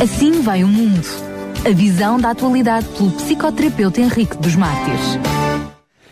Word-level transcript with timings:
Assim 0.00 0.42
vai 0.42 0.62
o 0.62 0.68
mundo. 0.68 1.02
A 1.66 1.70
visão 1.70 2.20
da 2.20 2.30
atualidade 2.30 2.86
pelo 2.96 3.10
psicoterapeuta 3.10 4.00
Henrique 4.00 4.36
dos 4.36 4.54
Mártires. 4.54 5.18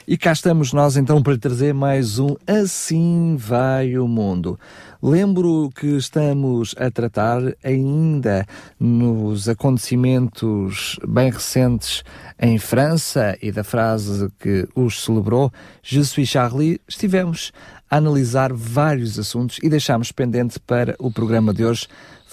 E 0.08 0.18
cá 0.18 0.32
estamos 0.32 0.72
nós 0.72 0.96
então 0.96 1.22
para 1.22 1.38
trazer 1.38 1.72
mais 1.72 2.18
um 2.18 2.34
Assim 2.48 3.36
Vai 3.36 3.96
o 3.96 4.08
Mundo. 4.08 4.58
Lembro 5.00 5.70
que 5.74 5.86
estamos 5.86 6.74
a 6.76 6.90
tratar 6.90 7.40
ainda 7.62 8.44
nos 8.78 9.48
acontecimentos 9.48 10.98
bem 11.06 11.30
recentes 11.30 12.02
em 12.40 12.58
França 12.58 13.38
e 13.40 13.52
da 13.52 13.62
frase 13.62 14.28
que 14.40 14.66
os 14.74 15.04
celebrou, 15.04 15.52
Je 15.80 16.04
suis 16.04 16.28
Charlie, 16.28 16.80
estivemos 16.88 17.52
a 17.88 17.98
analisar 17.98 18.52
vários 18.52 19.16
assuntos 19.16 19.58
e 19.62 19.68
deixámos 19.68 20.10
pendente 20.10 20.58
para 20.58 20.96
o 20.98 21.10
programa 21.10 21.54
de 21.54 21.64
hoje 21.64 21.86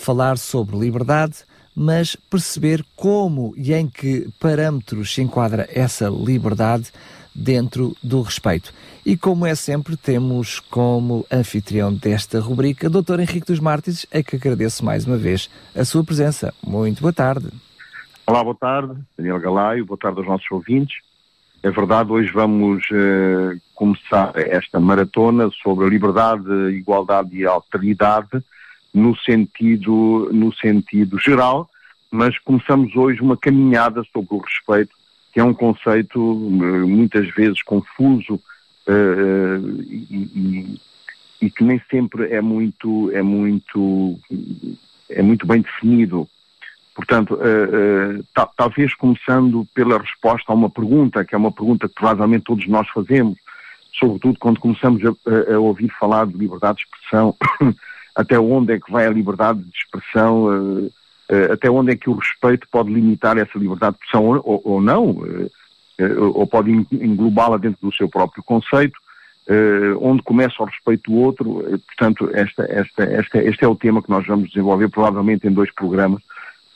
falar 0.04 0.38
sobre 0.38 0.78
liberdade, 0.78 1.46
mas 1.76 2.16
perceber 2.16 2.84
como 2.96 3.54
e 3.56 3.74
em 3.74 3.88
que 3.88 4.28
parâmetros 4.40 5.14
se 5.14 5.22
enquadra 5.22 5.68
essa 5.72 6.10
liberdade 6.10 6.92
dentro 7.34 7.96
do 8.04 8.22
respeito. 8.22 8.74
E 9.06 9.18
como 9.18 9.46
é 9.46 9.56
sempre, 9.56 9.98
temos 9.98 10.60
como 10.60 11.26
anfitrião 11.32 11.94
desta 11.94 12.40
rubrica 12.40 12.90
Dr. 12.90 13.22
Henrique 13.22 13.48
dos 13.48 13.60
Mártires, 13.60 14.06
a 14.14 14.22
que 14.22 14.36
agradeço 14.36 14.86
mais 14.86 15.08
uma 15.08 15.18
vez 15.18 15.50
a 15.76 15.84
sua 15.84 16.04
presença. 16.04 16.54
Muito 16.66 17.02
boa 17.02 17.14
tarde. 17.14 17.48
Olá, 18.28 18.44
boa 18.44 18.56
tarde, 18.56 18.94
Daniel 19.18 19.40
Galaio, 19.40 19.86
boa 19.86 19.98
tarde 19.98 20.20
aos 20.20 20.28
nossos 20.28 20.50
ouvintes. 20.52 20.98
É 21.64 21.72
verdade, 21.72 22.12
hoje 22.12 22.30
vamos 22.32 22.84
uh, 22.92 23.60
começar 23.74 24.34
esta 24.36 24.80
maratona 24.80 25.50
sobre 25.62 25.86
a 25.86 25.90
liberdade, 25.90 26.50
igualdade 26.72 27.36
e 27.38 27.46
alteridade 27.46 28.44
no 28.94 29.18
sentido, 29.18 30.30
no 30.32 30.54
sentido 30.54 31.18
geral, 31.20 31.70
mas 32.12 32.38
começamos 32.40 32.96
hoje 32.96 33.22
uma 33.22 33.36
caminhada 33.36 34.04
sobre 34.14 34.36
o 34.36 34.38
respeito, 34.38 34.96
que 35.34 35.40
é 35.40 35.44
um 35.44 35.54
conceito 35.54 36.20
uh, 36.20 36.88
muitas 36.88 37.28
vezes 37.34 37.64
confuso 37.64 38.36
uh, 38.36 39.82
e, 39.90 40.30
e, 40.36 40.82
e, 41.42 41.50
que 41.50 41.64
nem 41.64 41.82
sempre 41.90 42.32
é 42.32 42.40
muito, 42.40 43.10
é 43.12 43.24
muito, 43.24 44.20
é 45.10 45.24
muito 45.24 45.48
bem 45.48 45.62
definido. 45.62 46.30
Portanto, 46.94 47.34
uh, 47.34 48.20
uh, 48.20 48.48
talvez 48.56 48.94
começando 48.94 49.68
pela 49.74 49.98
resposta 49.98 50.52
a 50.52 50.56
uma 50.56 50.70
pergunta, 50.70 51.26
que 51.26 51.34
é 51.34 51.38
uma 51.38 51.52
pergunta 51.52 51.88
que 51.88 51.96
provavelmente 51.96 52.44
todos 52.44 52.68
nós 52.68 52.88
fazemos, 52.90 53.40
sobretudo 53.92 54.38
quando 54.38 54.60
começamos 54.60 55.02
a, 55.04 55.54
a 55.54 55.60
ouvir 55.60 55.92
falar 56.00 56.28
de 56.28 56.38
liberdade 56.38 56.78
de 56.78 56.84
expressão, 56.84 57.36
até 58.16 58.40
onde 58.40 58.74
é 58.74 58.80
que 58.80 58.92
vai 58.92 59.08
a 59.08 59.12
liberdade 59.12 59.60
de 59.60 59.78
expressão, 59.78 60.46
uh, 60.46 60.92
até 61.52 61.70
onde 61.70 61.92
é 61.92 61.96
que 61.96 62.10
o 62.10 62.16
respeito 62.16 62.68
pode 62.72 62.94
limitar 62.94 63.38
essa 63.38 63.58
liberdade 63.58 63.98
de 63.98 64.06
expressão 64.06 64.42
ou, 64.44 64.62
ou 64.64 64.82
não, 64.82 65.18
ou 66.34 66.46
pode 66.46 66.72
englobá-la 66.92 67.58
dentro 67.58 67.80
do 67.82 67.96
seu 67.96 68.10
próprio 68.10 68.44
conceito, 68.44 68.98
onde 70.02 70.22
começa 70.22 70.62
o 70.62 70.66
respeito 70.66 71.10
do 71.10 71.18
outro. 71.18 71.64
portanto, 71.88 72.30
esta, 72.34 72.64
esta, 72.64 73.04
esta, 73.04 73.38
este 73.42 73.64
é 73.64 73.68
o 73.68 73.76
tema 73.76 74.02
que 74.02 74.10
nós 74.10 74.26
vamos 74.28 74.50
desenvolver 74.50 74.90
provavelmente 74.90 75.48
em 75.48 75.52
dois 75.52 75.72
programas 75.74 76.22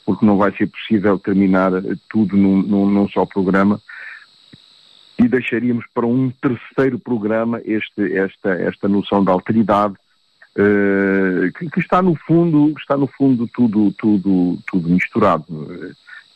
porque 0.08 0.24
não 0.24 0.38
vai 0.38 0.50
ser 0.56 0.66
possível 0.68 1.18
terminar 1.18 1.70
tudo 2.08 2.34
num, 2.34 2.62
num, 2.62 2.90
num 2.90 3.06
só 3.10 3.26
programa 3.26 3.78
e 5.18 5.28
deixaríamos 5.28 5.84
para 5.92 6.06
um 6.06 6.30
terceiro 6.30 6.98
programa 6.98 7.60
este, 7.62 8.16
esta, 8.16 8.54
esta 8.54 8.88
noção 8.88 9.22
de 9.22 9.30
alteridade 9.30 9.96
que, 11.56 11.70
que, 11.70 11.80
está 11.80 12.02
no 12.02 12.16
fundo 12.16 12.74
está 12.78 12.96
no 12.96 13.06
fundo 13.06 13.48
tudo 13.54 13.92
tudo 13.92 14.58
tudo 14.66 14.88
misturado. 14.88 15.44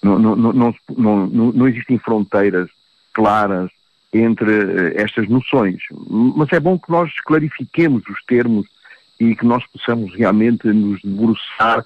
Não, 0.03 0.19
não, 0.19 0.37
não, 0.37 0.75
não, 0.97 1.27
não 1.27 1.69
existem 1.69 1.99
fronteiras 1.99 2.69
claras 3.13 3.71
entre 4.13 4.95
estas 4.95 5.29
noções. 5.29 5.81
Mas 6.37 6.53
é 6.53 6.61
bom 6.61 6.79
que 6.79 6.91
nós 6.91 7.11
clarifiquemos 7.25 8.03
os 8.09 8.23
termos 8.27 8.67
e 9.19 9.35
que 9.35 9.47
nós 9.47 9.65
possamos 9.69 10.15
realmente 10.15 10.67
nos 10.69 11.01
debruçar 11.03 11.85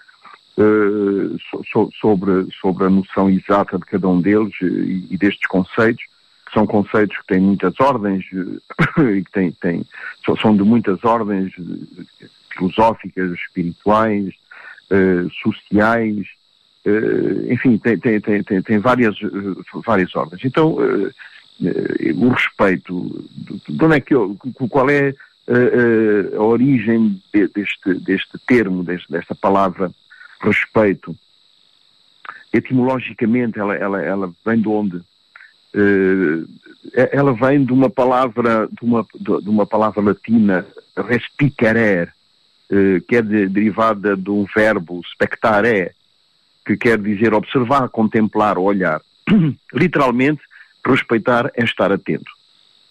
uh, 0.57 1.39
so, 1.71 1.91
sobre, 2.01 2.49
sobre 2.61 2.87
a 2.87 2.91
noção 2.91 3.31
exata 3.31 3.79
de 3.79 3.85
cada 3.85 4.09
um 4.09 4.21
deles 4.21 4.53
e, 4.63 5.07
e, 5.11 5.19
destes 5.19 5.47
conceitos, 5.49 6.05
que 6.47 6.53
são 6.53 6.67
conceitos 6.67 7.17
que 7.19 7.27
têm 7.27 7.41
muitas 7.41 7.75
ordens 7.81 8.25
e 8.33 9.25
que 9.25 9.33
têm, 9.33 9.51
têm, 9.53 9.85
são 10.41 10.57
de 10.57 10.63
muitas 10.63 11.03
ordens 11.05 11.53
filosóficas, 12.57 13.33
espirituais, 13.33 14.33
uh, 14.91 15.31
sociais, 15.43 16.27
uh, 16.87 17.53
enfim, 17.53 17.77
tem, 17.79 17.99
tem, 17.99 18.21
tem, 18.21 18.43
tem, 18.43 18.63
tem 18.63 18.79
várias, 18.79 19.17
várias 19.85 20.15
ordens. 20.15 20.45
Então, 20.45 20.77
o 22.17 22.29
respeito, 22.29 23.29
de 23.69 23.85
onde 23.85 23.97
é 23.97 24.01
que 24.01 24.15
eu, 24.15 24.37
qual 24.71 24.89
é 24.89 25.15
a, 25.49 26.37
a, 26.37 26.43
origem 26.43 27.21
deste, 27.33 27.95
deste 27.95 28.39
termo, 28.47 28.85
desta 28.85 29.35
palavra 29.35 29.91
respeito, 30.41 31.17
etimologicamente 32.53 33.59
ela, 33.59 33.75
ela, 33.75 34.03
ela 34.03 34.33
vem 34.45 34.61
de 34.61 34.69
onde? 34.69 35.03
Uh, 35.77 36.49
ela 36.95 37.33
vem 37.35 37.65
de 37.65 37.73
uma 37.73 37.91
palavra, 37.91 38.69
de 38.69 38.85
uma, 38.85 39.07
de 39.15 39.49
uma 39.49 39.67
palavra 39.67 40.03
latina, 40.03 40.67
respicare, 40.97 42.09
uh, 42.71 43.01
que 43.07 43.17
é 43.17 43.23
de, 43.23 43.49
derivada 43.49 44.17
de 44.17 44.31
um 44.31 44.47
verbo 44.55 45.03
spectare, 45.13 45.93
que 46.65 46.77
quer 46.77 46.99
dizer 46.99 47.35
observar, 47.35 47.89
contemplar, 47.91 48.59
olhar. 48.59 49.03
Literalmente, 49.75 50.41
respeitar 50.85 51.51
é 51.55 51.65
estar 51.65 51.93
atento. 51.93 52.31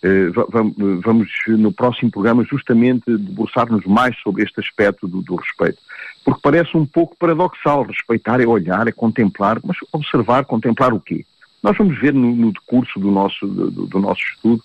Uh, 0.04 1.02
vamos 1.02 1.30
no 1.48 1.72
próximo 1.72 2.12
programa 2.12 2.44
justamente 2.44 3.06
debruçar-nos 3.08 3.86
mais 3.86 4.16
sobre 4.20 4.44
este 4.44 4.60
aspecto 4.60 5.08
do, 5.08 5.22
do 5.22 5.36
respeito 5.36 5.80
porque 6.26 6.42
parece 6.42 6.76
um 6.76 6.86
pouco 6.86 7.16
paradoxal. 7.16 7.84
Respeitar 7.84 8.42
é 8.42 8.48
olhar, 8.48 8.88
é 8.88 8.92
contemplar, 8.92 9.60
mas 9.64 9.78
observar, 9.94 10.44
contemplar 10.44 10.92
o 10.92 11.00
quê? 11.00 11.24
Nós 11.66 11.76
vamos 11.76 12.00
ver 12.00 12.14
no, 12.14 12.36
no 12.36 12.54
decurso 12.54 13.00
do 13.00 13.10
nosso, 13.10 13.48
do, 13.48 13.88
do 13.88 14.00
nosso 14.00 14.22
estudo 14.22 14.64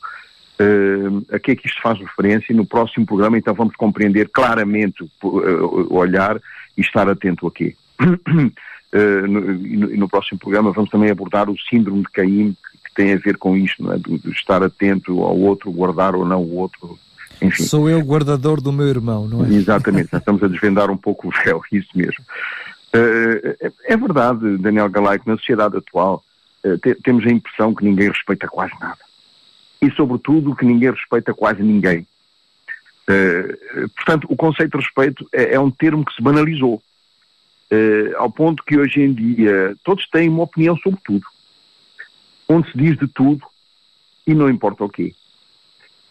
uh, 0.60 1.34
a 1.34 1.38
que 1.38 1.52
é 1.52 1.56
que 1.56 1.66
isto 1.66 1.80
faz 1.80 1.98
referência 1.98 2.52
e 2.52 2.54
no 2.54 2.66
próximo 2.66 3.06
programa 3.06 3.38
então 3.38 3.54
vamos 3.54 3.74
compreender 3.74 4.28
claramente 4.28 5.02
uh, 5.02 5.96
olhar 5.96 6.36
e 6.76 6.82
estar 6.82 7.08
atento 7.08 7.46
a 7.46 7.50
quê. 7.50 7.74
Uh, 8.92 9.24
no, 9.28 9.52
e, 9.64 9.96
no, 9.96 10.08
próximo 10.08 10.40
programa 10.40 10.72
vamos 10.72 10.90
também 10.90 11.12
abordar 11.12 11.48
o 11.48 11.54
síndrome 11.70 12.02
de 12.02 12.10
Caim 12.10 12.56
que, 12.84 12.92
tem 12.92 13.12
a 13.12 13.16
ver 13.18 13.36
com 13.36 13.56
isto, 13.56 13.88
é? 13.92 13.96
de, 13.96 14.18
de 14.18 14.30
estar 14.32 14.64
atento 14.64 15.22
ao 15.22 15.38
outro, 15.38 15.70
guardar 15.70 16.16
ou 16.16 16.26
não 16.26 16.42
o 16.42 16.56
outro, 16.56 16.98
enfim. 17.40 17.62
Sou 17.62 17.88
eu 17.88 18.00
o 18.00 18.04
guardador 18.04 18.60
do 18.60 18.72
meu 18.72 18.88
irmão, 18.88 19.28
não 19.28 19.46
é? 19.46 19.48
Exatamente, 19.50 20.08
estamos 20.12 20.42
a 20.42 20.48
desvendar 20.48 20.90
um 20.90 20.96
pouco 20.96 21.28
o 21.28 21.30
véu, 21.30 21.62
isso 21.70 21.90
mesmo. 21.94 22.24
Uh, 22.92 23.70
é 23.84 23.96
verdade, 23.96 24.58
Daniel 24.58 24.88
Galay, 24.88 25.20
que 25.20 25.28
na 25.28 25.36
sociedade 25.36 25.76
atual 25.76 26.24
temos 27.02 27.26
a 27.26 27.30
impressão 27.30 27.74
que 27.74 27.84
ninguém 27.84 28.08
respeita 28.08 28.48
quase 28.48 28.72
nada. 28.80 28.98
E, 29.80 29.90
sobretudo, 29.92 30.54
que 30.54 30.64
ninguém 30.64 30.90
respeita 30.90 31.32
quase 31.32 31.62
ninguém. 31.62 32.06
Uh, 33.08 33.88
portanto, 33.96 34.26
o 34.28 34.36
conceito 34.36 34.78
de 34.78 34.84
respeito 34.84 35.28
é, 35.32 35.54
é 35.54 35.60
um 35.60 35.70
termo 35.70 36.04
que 36.04 36.14
se 36.14 36.22
banalizou, 36.22 36.82
ao 38.16 38.30
ponto 38.30 38.64
que 38.64 38.76
hoje 38.76 39.00
em 39.00 39.12
dia 39.12 39.76
todos 39.84 40.04
têm 40.10 40.28
uma 40.28 40.42
opinião 40.42 40.76
sobre 40.78 40.98
tudo, 41.04 41.24
onde 42.48 42.70
se 42.70 42.76
diz 42.76 42.98
de 42.98 43.06
tudo 43.06 43.46
e 44.26 44.34
não 44.34 44.50
importa 44.50 44.84
o 44.84 44.88
quê. 44.88 45.14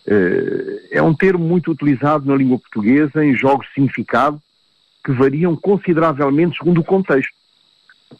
Eh, 0.08 0.98
é 0.98 1.02
um 1.02 1.14
termo 1.14 1.46
muito 1.46 1.72
utilizado 1.72 2.26
na 2.26 2.36
língua 2.36 2.58
portuguesa 2.58 3.24
em 3.24 3.36
jogos 3.36 3.68
de 3.68 3.74
significado 3.74 4.42
que 5.06 5.12
variam 5.12 5.56
consideravelmente 5.56 6.58
segundo 6.58 6.82
o 6.82 6.84
contexto 6.84 7.34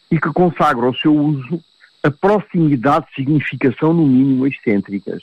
e 0.08 0.20
que 0.20 0.32
consagram 0.32 0.86
ao 0.86 0.94
seu 0.94 1.14
uso 1.14 1.62
a 2.02 2.10
proximidade 2.10 3.06
de 3.06 3.14
significação, 3.14 3.92
no 3.92 4.06
mínimo, 4.06 4.46
excêntricas. 4.46 5.22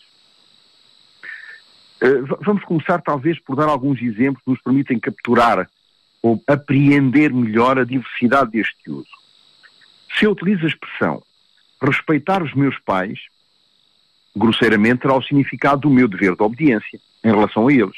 Eh, 2.01 2.21
vamos 2.41 2.63
começar, 2.63 3.01
talvez, 3.01 3.39
por 3.39 3.55
dar 3.55 3.67
alguns 3.67 4.01
exemplos 4.01 4.43
que 4.43 4.51
nos 4.51 4.61
permitem 4.61 4.99
capturar 4.99 5.67
ou 6.21 6.41
apreender 6.47 7.33
melhor 7.33 7.79
a 7.79 7.83
diversidade 7.83 8.51
deste 8.51 8.89
uso. 8.89 9.09
Se 10.17 10.25
eu 10.25 10.31
utilizo 10.31 10.65
a 10.65 10.69
expressão 10.69 11.23
respeitar 11.81 12.43
os 12.43 12.53
meus 12.53 12.77
pais, 12.79 13.19
grosseiramente, 14.35 15.01
terá 15.01 15.15
o 15.15 15.21
significado 15.21 15.81
do 15.81 15.89
meu 15.89 16.07
dever 16.07 16.35
de 16.35 16.43
obediência 16.43 16.99
em 17.23 17.31
relação 17.31 17.67
a 17.67 17.73
eles. 17.73 17.97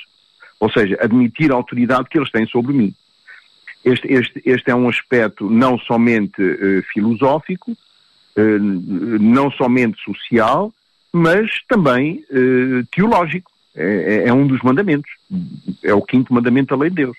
Ou 0.60 0.70
seja, 0.72 0.98
admitir 1.02 1.52
a 1.52 1.56
autoridade 1.56 2.10
que 2.10 2.18
eles 2.18 2.32
têm 2.32 2.46
sobre 2.48 2.74
mim. 2.74 2.94
Este, 3.84 4.08
este, 4.12 4.42
este 4.46 4.72
é 4.72 4.75
um 4.75 4.90
aspecto 4.90 5.50
não 5.50 5.78
somente 5.80 6.42
uh, 6.42 6.84
filosófico, 6.94 7.78
não 9.19 9.51
somente 9.51 10.01
social, 10.03 10.74
mas 11.12 11.50
também 11.68 12.24
uh, 12.30 12.86
teológico. 12.91 13.51
É, 13.75 14.24
é, 14.25 14.27
é, 14.27 14.33
um 14.33 14.47
dos 14.47 14.62
mandamentos. 14.62 15.09
É 15.83 15.94
o 15.94 16.01
quinto 16.01 16.33
mandamento 16.33 16.75
da 16.75 16.81
lei 16.81 16.89
de 16.89 16.97
Deus. 16.97 17.18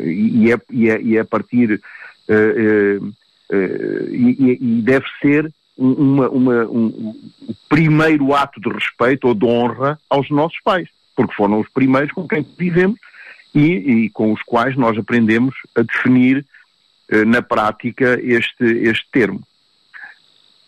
E, 0.00 0.52
é, 0.52 0.60
e, 0.70 0.90
é, 0.90 1.00
e 1.00 1.16
é, 1.16 1.20
a 1.20 1.24
partir 1.24 1.80
uh, 2.28 3.14
e, 4.10 4.58
e, 4.60 4.82
deve 4.82 5.06
ser 5.20 5.52
uma, 5.76 6.28
uma, 6.28 6.64
um, 6.66 6.86
um, 6.86 7.54
primeiro 7.68 8.34
ato 8.34 8.60
de 8.60 8.68
respeito 8.68 9.28
ou 9.28 9.34
de 9.34 9.46
honra 9.46 9.98
aos 10.10 10.28
nossos 10.30 10.58
pais, 10.62 10.88
porque 11.16 11.34
foram 11.34 11.60
os 11.60 11.68
primeiros 11.70 12.12
com 12.12 12.28
quem 12.28 12.46
vivemos 12.58 12.98
e, 13.54 13.62
e 13.62 14.10
com 14.10 14.32
os 14.32 14.42
quais 14.42 14.76
nós 14.76 14.98
aprendemos 14.98 15.54
a 15.74 15.82
definir 15.82 16.44
na 17.26 17.40
prática 17.40 18.20
este, 18.22 18.64
este 18.64 19.06
termo. 19.10 19.40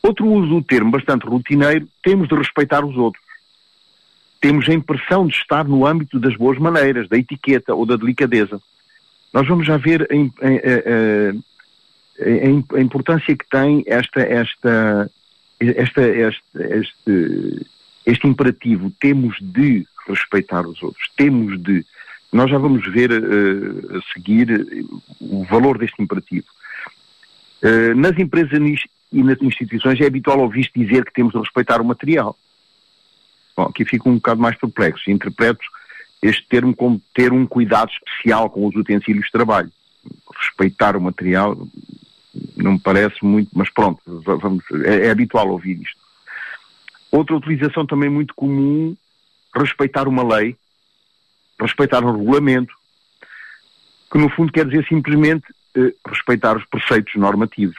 Outro 0.02 0.26
uso 0.26 0.48
do 0.48 0.62
termo 0.62 0.90
bastante 0.90 1.26
rotineiro, 1.26 1.86
temos 2.02 2.28
de 2.28 2.34
respeitar 2.34 2.84
os 2.84 2.96
outros. 2.96 3.22
Temos 4.40 4.68
a 4.68 4.72
impressão 4.72 5.26
de 5.26 5.34
estar 5.34 5.64
no 5.64 5.86
âmbito 5.86 6.18
das 6.18 6.34
boas 6.36 6.58
maneiras, 6.58 7.08
da 7.08 7.18
etiqueta 7.18 7.74
ou 7.74 7.84
da 7.84 7.96
delicadeza. 7.96 8.60
Nós 9.32 9.46
vamos 9.46 9.66
já 9.66 9.76
ver 9.76 10.08
a, 10.10 10.14
a, 10.46 11.30
a, 12.74 12.78
a 12.78 12.80
importância 12.80 13.36
que 13.36 13.48
tem 13.48 13.84
esta, 13.86 14.20
esta, 14.20 15.10
esta, 15.60 16.02
este, 16.02 16.40
este, 16.56 17.66
este 18.06 18.26
imperativo. 18.26 18.90
Temos 18.98 19.36
de 19.40 19.86
respeitar 20.08 20.66
os 20.66 20.82
outros. 20.82 21.08
Temos 21.16 21.60
de. 21.62 21.84
Nós 22.32 22.50
já 22.50 22.58
vamos 22.58 22.86
ver 22.90 23.10
uh, 23.10 23.98
a 23.98 24.12
seguir 24.12 24.86
o 25.20 25.44
valor 25.44 25.76
deste 25.78 26.00
imperativo. 26.02 26.46
Uh, 27.62 27.94
nas 27.94 28.18
empresas 28.18 28.58
e 29.12 29.22
nas 29.22 29.40
instituições 29.42 30.00
é 30.00 30.06
habitual 30.06 30.40
ouvir-se 30.40 30.70
dizer 30.74 31.04
que 31.04 31.12
temos 31.12 31.32
de 31.32 31.38
respeitar 31.38 31.80
o 31.80 31.84
material. 31.84 32.36
Bom, 33.56 33.64
aqui 33.64 33.84
fico 33.84 34.08
um 34.08 34.14
bocado 34.14 34.40
mais 34.40 34.56
perplexo. 34.56 35.10
Interpreto 35.10 35.64
este 36.22 36.46
termo 36.48 36.74
como 36.74 37.00
ter 37.14 37.32
um 37.32 37.46
cuidado 37.46 37.90
especial 37.90 38.50
com 38.50 38.66
os 38.66 38.74
utensílios 38.74 39.26
de 39.26 39.32
trabalho. 39.32 39.70
Respeitar 40.38 40.96
o 40.96 41.00
material 41.00 41.56
não 42.56 42.72
me 42.72 42.78
parece 42.78 43.24
muito, 43.24 43.50
mas 43.54 43.68
pronto, 43.70 44.00
vamos, 44.06 44.64
é, 44.84 45.06
é 45.06 45.10
habitual 45.10 45.48
ouvir 45.48 45.80
isto. 45.80 45.98
Outra 47.10 47.36
utilização 47.36 47.84
também 47.84 48.08
muito 48.08 48.34
comum, 48.34 48.96
respeitar 49.54 50.06
uma 50.06 50.22
lei, 50.22 50.56
respeitar 51.60 52.04
um 52.04 52.12
regulamento, 52.12 52.72
que 54.10 54.18
no 54.18 54.28
fundo 54.30 54.52
quer 54.52 54.66
dizer 54.66 54.86
simplesmente 54.86 55.44
eh, 55.76 55.92
respeitar 56.06 56.56
os 56.56 56.64
preceitos 56.66 57.14
normativos. 57.16 57.78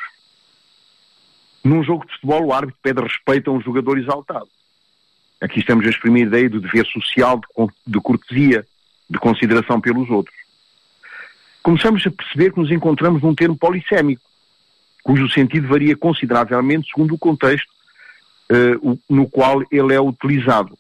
Num 1.64 1.84
jogo 1.84 2.06
de 2.06 2.14
futebol, 2.14 2.46
o 2.46 2.54
árbitro 2.54 2.80
pede 2.82 3.02
respeito 3.02 3.52
a 3.52 3.54
um 3.54 3.62
jogador 3.62 3.98
exaltado. 3.98 4.48
Aqui 5.40 5.60
estamos 5.60 5.86
a 5.86 5.90
exprimir 5.90 6.26
a 6.26 6.28
ideia 6.28 6.50
do 6.50 6.62
dever 6.62 6.86
social, 6.88 7.40
de, 7.86 8.00
cortesia, 8.00 8.66
de 9.10 9.20
consideração 9.20 9.80
pelos 9.80 10.10
outros. 10.10 10.36
Começamos 11.62 12.06
a 12.06 12.12
perceber 12.12 12.52
que 12.52 12.60
nos 12.60 12.72
encontramos 12.72 13.22
num 13.22 13.36
termo 13.36 13.56
polissémico, 13.56 14.24
cujo 15.04 15.30
sentido 15.30 15.68
varia 15.68 15.96
consideravelmente 15.96 16.90
segundo 16.90 17.14
o 17.14 17.18
contexto 17.18 17.70
uh, 18.52 19.00
no 19.10 19.30
qual 19.30 19.62
ele 19.72 19.94
é 19.94 20.02
utilizado. 20.02 20.78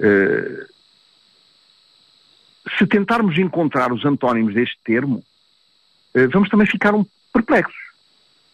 Uh, 0.00 0.66
se 2.78 2.86
tentarmos 2.86 3.38
encontrar 3.38 3.92
os 3.92 4.04
antónimos 4.04 4.54
deste 4.54 4.78
termo, 4.84 5.22
uh, 6.14 6.28
vamos 6.30 6.50
também 6.50 6.66
ficar 6.66 6.94
um 6.94 7.04
perplexos 7.32 7.85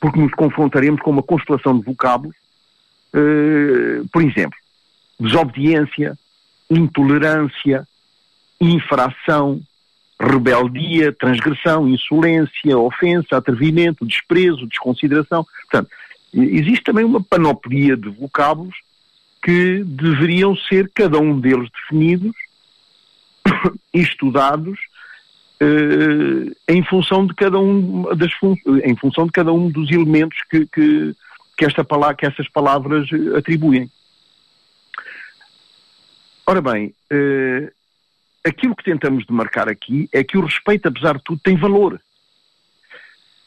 porque 0.02 0.18
nos 0.18 0.32
confrontaremos 0.32 1.00
com 1.00 1.12
uma 1.12 1.22
constelação 1.22 1.78
de 1.78 1.84
vocábulos, 1.84 2.34
uh, 3.14 4.06
por 4.08 4.20
exemplo, 4.20 4.58
desobediência, 5.18 6.18
intolerância, 6.68 7.86
infração, 8.60 9.60
rebeldia, 10.20 11.12
transgressão, 11.12 11.88
insolência, 11.88 12.76
ofensa, 12.76 13.36
atrevimento, 13.36 14.04
desprezo, 14.04 14.66
desconsideração. 14.66 15.46
Portanto, 15.70 15.88
existe 16.34 16.82
também 16.82 17.04
uma 17.04 17.22
panoplia 17.22 17.96
de 17.96 18.08
vocábulos 18.08 18.74
que 19.40 19.84
deveriam 19.84 20.56
ser, 20.56 20.90
cada 20.92 21.20
um 21.20 21.38
deles, 21.38 21.70
definidos 21.70 22.34
e 23.94 24.00
estudados 24.02 24.80
em 26.68 26.84
função 26.84 27.26
de 27.26 27.34
cada 27.34 27.58
um 27.58 28.14
das 28.16 28.32
fun 28.34 28.54
em 28.84 28.96
função 28.96 29.26
de 29.26 29.32
cada 29.32 29.52
um 29.52 29.70
dos 29.70 29.90
elementos 29.90 30.38
que, 30.50 30.66
que, 30.66 31.14
que, 31.56 31.64
esta 31.64 31.84
palavra, 31.84 32.16
que 32.16 32.26
essas 32.26 32.48
palavras 32.48 33.08
atribuem. 33.36 33.90
Ora 36.46 36.60
bem, 36.60 36.92
uh, 37.12 37.72
aquilo 38.44 38.74
que 38.74 38.84
tentamos 38.84 39.24
demarcar 39.26 39.68
aqui 39.68 40.08
é 40.12 40.24
que 40.24 40.36
o 40.36 40.44
respeito, 40.44 40.88
apesar 40.88 41.16
de 41.16 41.24
tudo, 41.24 41.40
tem 41.42 41.56
valor. 41.56 42.00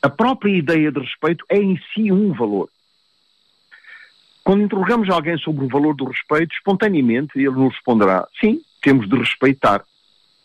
A 0.02 0.10
própria 0.10 0.56
ideia 0.56 0.92
de 0.92 1.00
respeito 1.00 1.44
é 1.50 1.58
em 1.58 1.80
si 1.94 2.12
um 2.12 2.32
valor. 2.32 2.70
Quando 4.44 4.64
interrogamos 4.64 5.10
alguém 5.10 5.38
sobre 5.40 5.66
o 5.66 5.68
valor 5.68 5.96
do 5.96 6.06
respeito, 6.06 6.54
espontaneamente 6.54 7.32
ele 7.36 7.50
nos 7.50 7.74
responderá: 7.74 8.28
sim, 8.40 8.62
temos 8.82 9.10
de 9.10 9.18
respeitar 9.18 9.84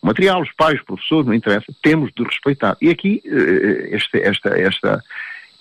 material, 0.02 0.42
os 0.42 0.52
pais, 0.52 0.78
os 0.78 0.84
professores, 0.84 1.26
não 1.26 1.34
interessa, 1.34 1.66
temos 1.82 2.10
de 2.14 2.22
respeitar. 2.22 2.76
E 2.80 2.90
aqui, 2.90 3.22
eh, 3.24 3.96
este, 3.96 4.18
esta, 4.20 4.48
esta, 4.50 5.04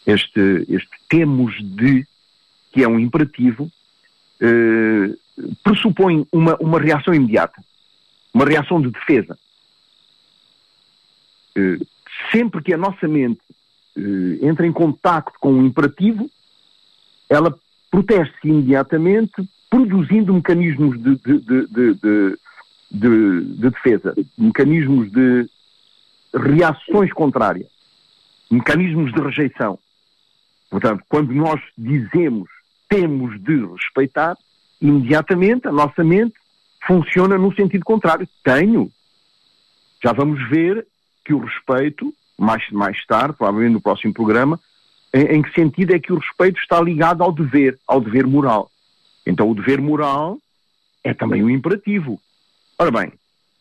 este, 0.05 0.65
este 0.69 0.89
temos 1.09 1.55
de, 1.61 2.05
que 2.71 2.83
é 2.83 2.87
um 2.87 2.99
imperativo, 2.99 3.69
eh, 4.39 5.13
pressupõe 5.63 6.25
uma, 6.31 6.55
uma 6.57 6.79
reação 6.79 7.13
imediata, 7.13 7.61
uma 8.33 8.45
reação 8.45 8.81
de 8.81 8.89
defesa. 8.89 9.37
Eh, 11.55 11.79
sempre 12.31 12.61
que 12.61 12.73
a 12.73 12.77
nossa 12.77 13.07
mente 13.07 13.41
eh, 13.97 14.45
entra 14.47 14.65
em 14.65 14.71
contacto 14.71 15.37
com 15.39 15.53
um 15.53 15.65
imperativo, 15.65 16.29
ela 17.29 17.53
protege-se 17.91 18.47
imediatamente, 18.47 19.47
produzindo 19.69 20.33
mecanismos 20.33 20.97
de, 21.01 21.15
de, 21.17 21.39
de, 21.39 21.93
de 21.95 22.37
de, 22.91 23.41
de 23.55 23.69
defesa, 23.69 24.15
mecanismos 24.37 25.11
de 25.11 25.49
reações 26.33 27.11
contrárias, 27.13 27.67
mecanismos 28.49 29.11
de 29.13 29.21
rejeição. 29.21 29.77
Portanto, 30.69 31.03
quando 31.09 31.33
nós 31.33 31.59
dizemos 31.77 32.49
temos 32.89 33.39
de 33.41 33.65
respeitar, 33.65 34.35
imediatamente 34.81 35.67
a 35.67 35.71
nossa 35.71 36.03
mente 36.03 36.33
funciona 36.85 37.37
no 37.37 37.53
sentido 37.53 37.85
contrário. 37.85 38.27
Tenho. 38.43 38.91
Já 40.03 40.11
vamos 40.11 40.49
ver 40.49 40.87
que 41.23 41.33
o 41.33 41.39
respeito, 41.39 42.13
mais, 42.37 42.67
mais 42.71 43.05
tarde, 43.05 43.35
provavelmente 43.37 43.73
no 43.73 43.81
próximo 43.81 44.13
programa, 44.13 44.59
em, 45.13 45.37
em 45.37 45.41
que 45.41 45.53
sentido 45.53 45.93
é 45.93 45.99
que 45.99 46.11
o 46.11 46.17
respeito 46.17 46.59
está 46.59 46.81
ligado 46.81 47.21
ao 47.21 47.31
dever, 47.31 47.77
ao 47.87 48.01
dever 48.01 48.25
moral. 48.25 48.71
Então 49.25 49.49
o 49.49 49.53
dever 49.55 49.79
moral 49.79 50.39
é 51.03 51.13
também 51.13 51.43
um 51.43 51.49
imperativo. 51.49 52.19
Ora 52.81 52.91
bem, 52.91 53.11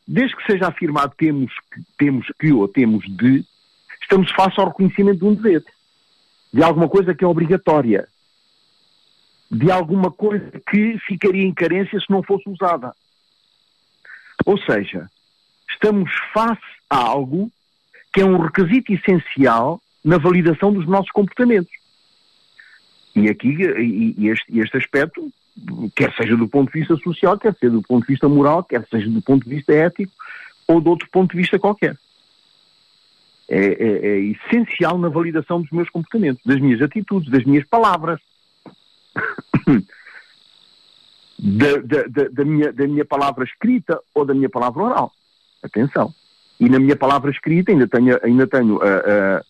desde 0.06 0.36
que 0.36 0.46
seja 0.52 0.68
afirmado 0.68 1.12
temos 1.18 1.52
que, 1.72 1.82
temos 1.98 2.26
que 2.38 2.52
ou 2.52 2.68
temos 2.68 3.04
de, 3.16 3.44
estamos 4.00 4.30
face 4.30 4.60
ao 4.60 4.68
reconhecimento 4.68 5.18
de 5.18 5.24
um 5.24 5.34
dever, 5.34 5.64
de 6.52 6.62
alguma 6.62 6.88
coisa 6.88 7.12
que 7.12 7.24
é 7.24 7.26
obrigatória, 7.26 8.08
de 9.50 9.72
alguma 9.72 10.12
coisa 10.12 10.52
que 10.70 10.98
ficaria 11.00 11.42
em 11.42 11.52
carência 11.52 11.98
se 11.98 12.08
não 12.08 12.22
fosse 12.22 12.48
usada. 12.48 12.94
Ou 14.46 14.56
seja, 14.58 15.10
estamos 15.68 16.12
face 16.32 16.62
a 16.88 16.98
algo 16.98 17.50
que 18.12 18.20
é 18.20 18.24
um 18.24 18.38
requisito 18.38 18.92
essencial 18.92 19.82
na 20.04 20.18
validação 20.18 20.72
dos 20.72 20.86
nossos 20.86 21.10
comportamentos. 21.10 21.72
E 23.16 23.28
aqui, 23.28 23.48
e 23.48 24.28
este, 24.28 24.60
este 24.60 24.76
aspecto 24.76 25.28
quer 25.94 26.12
seja 26.14 26.36
do 26.36 26.48
ponto 26.48 26.72
de 26.72 26.80
vista 26.80 26.96
social, 26.96 27.38
quer 27.38 27.54
seja 27.54 27.72
do 27.72 27.82
ponto 27.82 28.06
de 28.06 28.12
vista 28.12 28.28
moral, 28.28 28.62
quer 28.64 28.86
seja 28.88 29.08
do 29.08 29.22
ponto 29.22 29.44
de 29.44 29.56
vista 29.56 29.72
ético 29.72 30.12
ou 30.66 30.80
de 30.80 30.88
outro 30.88 31.08
ponto 31.10 31.32
de 31.32 31.38
vista 31.38 31.58
qualquer. 31.58 31.96
É, 33.48 33.58
é, 33.58 34.06
é 34.06 34.18
essencial 34.18 34.98
na 34.98 35.08
validação 35.08 35.62
dos 35.62 35.70
meus 35.70 35.88
comportamentos, 35.88 36.42
das 36.44 36.60
minhas 36.60 36.82
atitudes, 36.82 37.30
das 37.30 37.44
minhas 37.44 37.66
palavras. 37.66 38.20
da, 41.38 41.76
da, 41.76 42.28
da, 42.30 42.44
minha, 42.44 42.72
da 42.72 42.86
minha 42.86 43.04
palavra 43.04 43.44
escrita 43.44 43.98
ou 44.14 44.24
da 44.24 44.34
minha 44.34 44.50
palavra 44.50 44.82
oral. 44.82 45.12
Atenção. 45.62 46.12
E 46.60 46.68
na 46.68 46.78
minha 46.78 46.96
palavra 46.96 47.30
escrita 47.30 47.70
ainda 47.70 47.86
tenho, 47.86 48.18
ainda 48.22 48.46
tenho 48.46 48.80
a, 48.82 48.86
a, 48.86 49.44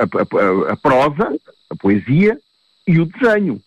a, 0.00 0.72
a 0.72 0.76
prosa, 0.76 1.38
a 1.70 1.76
poesia 1.76 2.38
e 2.86 2.98
o 2.98 3.06
desenho. 3.06 3.62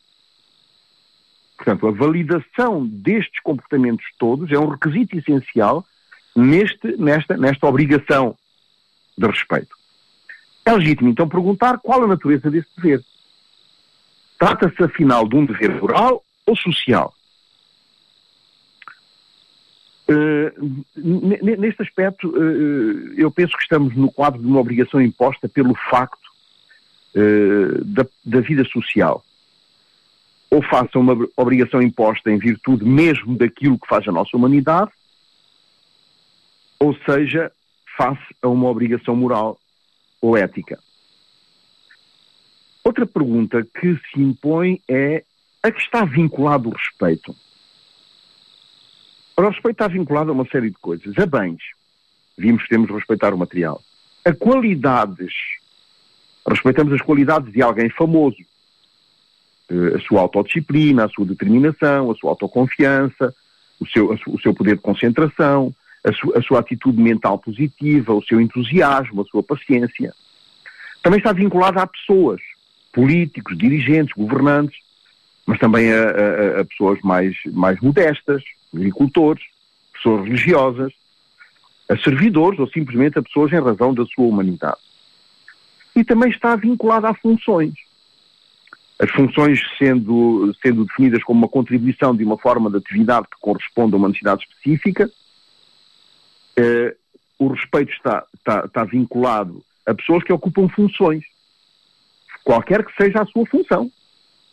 Portanto, 1.65 1.87
a 1.87 1.91
validação 1.91 2.85
destes 2.85 3.41
comportamentos 3.41 4.05
todos 4.19 4.51
é 4.51 4.59
um 4.59 4.67
requisito 4.67 5.17
essencial 5.17 5.83
neste, 6.35 6.95
nesta, 6.95 7.35
nesta 7.35 7.65
obrigação 7.65 8.37
de 9.17 9.25
respeito. 9.25 9.75
É 10.63 10.71
legítimo, 10.71 11.09
então, 11.09 11.27
perguntar 11.27 11.79
qual 11.79 12.03
a 12.03 12.07
natureza 12.07 12.51
desse 12.51 12.67
dever. 12.77 13.03
Trata-se, 14.37 14.83
afinal, 14.83 15.27
de 15.27 15.35
um 15.37 15.45
dever 15.45 15.81
moral 15.81 16.23
ou 16.45 16.55
social? 16.55 17.11
Uh, 20.07 20.85
neste 21.57 21.81
aspecto, 21.81 22.29
uh, 22.29 23.13
eu 23.17 23.31
penso 23.31 23.57
que 23.57 23.63
estamos 23.63 23.95
no 23.95 24.11
quadro 24.11 24.39
de 24.39 24.45
uma 24.45 24.59
obrigação 24.59 25.01
imposta 25.01 25.49
pelo 25.49 25.73
facto 25.89 26.29
uh, 27.15 27.83
da, 27.83 28.05
da 28.23 28.39
vida 28.41 28.63
social. 28.65 29.23
Ou 30.49 30.61
faça 30.63 30.97
uma 30.97 31.15
obrigação 31.35 31.81
imposta 31.81 32.31
em 32.31 32.37
virtude 32.37 32.85
mesmo 32.85 33.37
daquilo 33.37 33.79
que 33.79 33.87
faz 33.87 34.07
a 34.07 34.11
nossa 34.11 34.35
humanidade, 34.37 34.91
ou 36.79 36.95
seja, 37.05 37.51
face 37.97 38.35
a 38.41 38.47
uma 38.47 38.69
obrigação 38.69 39.15
moral 39.15 39.57
ou 40.21 40.37
ética. 40.37 40.79
Outra 42.83 43.05
pergunta 43.05 43.63
que 43.63 43.95
se 43.95 44.21
impõe 44.21 44.81
é 44.87 45.23
a 45.63 45.71
que 45.71 45.81
está 45.81 46.05
vinculado 46.05 46.69
o 46.69 46.71
respeito. 46.71 47.35
O 49.37 49.41
respeito 49.41 49.71
está 49.71 49.87
vinculado 49.87 50.29
a 50.29 50.33
uma 50.33 50.47
série 50.47 50.69
de 50.69 50.77
coisas. 50.77 51.17
A 51.17 51.25
bens. 51.25 51.61
Vimos 52.37 52.63
que 52.63 52.69
temos 52.69 52.87
de 52.87 52.93
respeitar 52.93 53.33
o 53.33 53.37
material. 53.37 53.81
A 54.23 54.33
qualidades. 54.33 55.33
Respeitamos 56.47 56.93
as 56.93 57.01
qualidades 57.01 57.51
de 57.51 57.61
alguém 57.61 57.89
famoso. 57.89 58.37
Eh, 59.69 59.95
a 59.95 59.99
sua 60.01 60.21
autodisciplina, 60.21 61.05
a 61.05 61.09
sua 61.09 61.25
determinação, 61.25 62.11
a 62.11 62.15
sua 62.15 62.31
autoconfiança, 62.31 63.33
o 63.79 63.87
seu, 63.87 64.11
o 64.27 64.39
seu 64.39 64.53
poder 64.53 64.75
de 64.75 64.81
concentração, 64.81 65.73
a, 66.03 66.13
su, 66.13 66.33
a 66.37 66.41
sua 66.41 66.59
atitude 66.59 67.01
mental 67.01 67.39
positiva, 67.39 68.13
o 68.13 68.23
seu 68.23 68.39
entusiasmo, 68.39 69.21
a 69.21 69.25
sua 69.25 69.41
paciência. 69.41 70.13
Também 71.01 71.17
está 71.17 71.33
vinculado 71.33 71.79
a 71.79 71.87
pessoas, 71.87 72.41
políticos, 72.93 73.57
dirigentes, 73.57 74.13
governantes, 74.15 74.77
mas 75.45 75.59
também 75.59 75.91
a, 75.91 76.03
a, 76.03 76.61
a 76.61 76.65
pessoas 76.65 76.99
mais, 77.03 77.35
mais 77.47 77.79
modestas, 77.79 78.43
agricultores, 78.73 79.43
pessoas 79.93 80.25
religiosas, 80.25 80.93
a 81.89 81.97
servidores 81.97 82.59
ou 82.59 82.67
simplesmente 82.67 83.19
a 83.19 83.23
pessoas 83.23 83.51
em 83.51 83.59
razão 83.59 83.93
da 83.93 84.05
sua 84.05 84.25
humanidade. 84.25 84.77
E 85.95 86.03
também 86.03 86.29
está 86.29 86.55
vinculado 86.55 87.07
a 87.07 87.13
funções. 87.13 87.73
As 88.97 89.11
funções 89.11 89.59
sendo, 89.77 90.53
sendo 90.61 90.85
definidas 90.85 91.23
como 91.23 91.39
uma 91.39 91.49
contribuição 91.49 92.15
de 92.15 92.23
uma 92.23 92.37
forma 92.37 92.69
de 92.69 92.77
atividade 92.77 93.27
que 93.27 93.39
corresponde 93.41 93.93
a 93.93 93.97
uma 93.97 94.07
necessidade 94.07 94.43
específica, 94.43 95.11
eh, 96.57 96.95
o 97.37 97.47
respeito 97.49 97.91
está, 97.91 98.25
está, 98.33 98.65
está 98.65 98.83
vinculado 98.85 99.61
a 99.85 99.93
pessoas 99.93 100.23
que 100.23 100.33
ocupam 100.33 100.67
funções, 100.69 101.23
qualquer 102.43 102.83
que 102.85 102.95
seja 102.95 103.21
a 103.21 103.25
sua 103.25 103.45
função. 103.45 103.91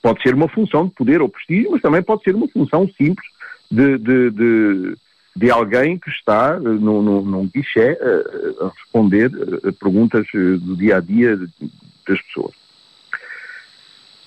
Pode 0.02 0.20
ser 0.22 0.34
uma 0.34 0.48
função 0.48 0.86
de 0.86 0.94
poder 0.94 1.22
ou 1.22 1.28
prestígio, 1.28 1.70
mas 1.70 1.80
também 1.80 2.02
pode 2.02 2.22
ser 2.24 2.34
uma 2.34 2.48
função 2.48 2.88
simples 2.96 3.26
de, 3.70 3.96
de, 3.98 4.30
de, 4.30 4.96
de 5.36 5.50
alguém 5.50 5.96
que 5.96 6.10
está 6.10 6.58
uh, 6.58 6.60
num, 6.60 7.00
num, 7.00 7.22
num 7.22 7.46
guichê 7.46 7.92
uh, 7.92 8.66
a 8.66 8.68
responder 8.70 9.30
a 9.66 9.72
perguntas 9.72 10.26
uh, 10.34 10.58
do 10.58 10.76
dia 10.76 10.96
a 10.96 11.00
dia 11.00 11.36
das 11.36 12.20
pessoas. 12.22 12.61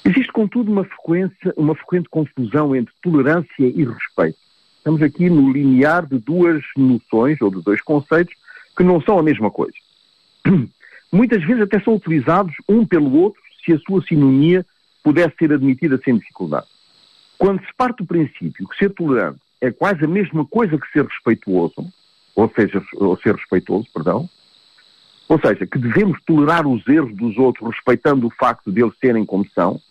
Existe, 0.05 0.31
contudo, 0.31 0.71
uma, 0.71 0.83
frequência, 0.83 1.51
uma 1.57 1.73
frequente 1.73 2.07
confusão 2.09 2.75
entre 2.75 2.93
tolerância 3.01 3.49
e 3.59 3.83
respeito. 3.83 4.37
Estamos 4.77 5.01
aqui 5.01 5.31
no 5.31 5.51
limiar 5.51 6.05
de 6.05 6.19
duas 6.19 6.63
noções 6.77 7.41
ou 7.41 7.49
de 7.49 7.63
dois 7.63 7.81
conceitos 7.81 8.35
que 8.77 8.83
não 8.83 9.01
são 9.01 9.17
a 9.17 9.23
mesma 9.23 9.49
coisa. 9.49 9.73
Muitas 11.11 11.43
vezes 11.43 11.63
até 11.63 11.79
são 11.79 11.95
utilizados 11.95 12.53
um 12.69 12.85
pelo 12.85 13.11
outro 13.15 13.41
se 13.65 13.73
a 13.73 13.79
sua 13.79 14.03
sinonia 14.03 14.63
pudesse 15.03 15.35
ser 15.39 15.51
admitida 15.51 15.99
sem 16.03 16.15
dificuldade. 16.15 16.67
Quando 17.39 17.65
se 17.65 17.73
parte 17.75 17.97
do 17.97 18.05
princípio 18.05 18.67
que 18.67 18.77
ser 18.77 18.91
tolerante 18.91 19.39
é 19.59 19.71
quase 19.71 20.05
a 20.05 20.07
mesma 20.07 20.45
coisa 20.45 20.77
que 20.77 20.91
ser 20.91 21.03
respeituoso, 21.03 21.91
ou 22.35 22.51
seja, 22.55 22.83
ou 22.93 23.17
ser 23.17 23.33
respeitoso, 23.33 23.87
perdão, 23.91 24.29
ou 25.27 25.39
seja, 25.39 25.65
que 25.65 25.79
devemos 25.79 26.21
tolerar 26.25 26.67
os 26.67 26.87
erros 26.87 27.15
dos 27.15 27.35
outros 27.37 27.73
respeitando 27.73 28.27
o 28.27 28.31
facto 28.31 28.71
de 28.71 28.83
eles 28.83 28.93
serem 29.01 29.25
como 29.25 29.47
são, 29.49 29.81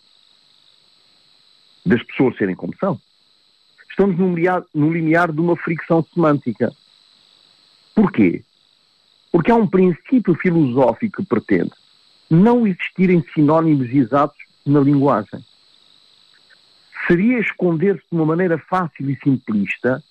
das 1.85 2.01
pessoas 2.03 2.35
serem 2.37 2.55
como 2.55 2.75
são, 2.77 2.99
estamos 3.89 4.17
no 4.17 4.29
limiar, 4.29 4.63
no 4.73 4.91
limiar 4.91 5.31
de 5.31 5.39
uma 5.39 5.55
fricção 5.55 6.05
semântica. 6.13 6.71
Porquê? 7.93 8.43
Porque 9.31 9.51
há 9.51 9.55
um 9.55 9.67
princípio 9.67 10.35
filosófico 10.35 11.21
que 11.21 11.29
pretende 11.29 11.71
não 12.29 12.65
existirem 12.65 13.23
sinónimos 13.33 13.89
exatos 13.89 14.37
na 14.65 14.79
linguagem. 14.79 15.43
Seria 17.07 17.39
esconder-se 17.39 18.03
de 18.11 18.15
uma 18.15 18.25
maneira 18.25 18.57
fácil 18.57 19.09
e 19.09 19.17
simplista 19.23 20.03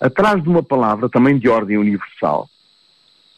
atrás 0.00 0.42
de 0.42 0.48
uma 0.48 0.62
palavra 0.62 1.08
também 1.08 1.38
de 1.38 1.48
ordem 1.48 1.78
universal, 1.78 2.48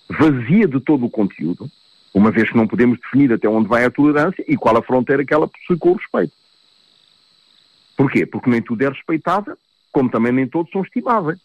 vazia 0.09 0.67
de 0.67 0.81
todo 0.81 1.07
o 1.07 1.11
conteúdo, 1.11 1.71
uma 2.13 2.31
vez 2.31 2.51
que 2.51 2.57
não 2.57 2.67
podemos 2.67 2.99
definir 2.99 3.33
até 3.33 3.49
onde 3.49 3.69
vai 3.69 3.85
a 3.85 3.91
tolerância 3.91 4.45
e 4.49 4.57
qual 4.57 4.77
a 4.77 4.83
fronteira 4.83 5.25
que 5.25 5.33
ela 5.33 5.47
possui 5.47 5.77
com 5.79 5.91
o 5.91 5.97
respeito. 5.97 6.33
Porquê? 7.97 8.27
Porque 8.27 8.51
nem 8.51 8.61
tudo 8.61 8.83
é 8.83 8.89
respeitável 8.89 9.57
como 9.97 10.11
também 10.11 10.31
nem 10.31 10.47
todos 10.47 10.71
são 10.71 10.83
estimáveis. 10.83 11.39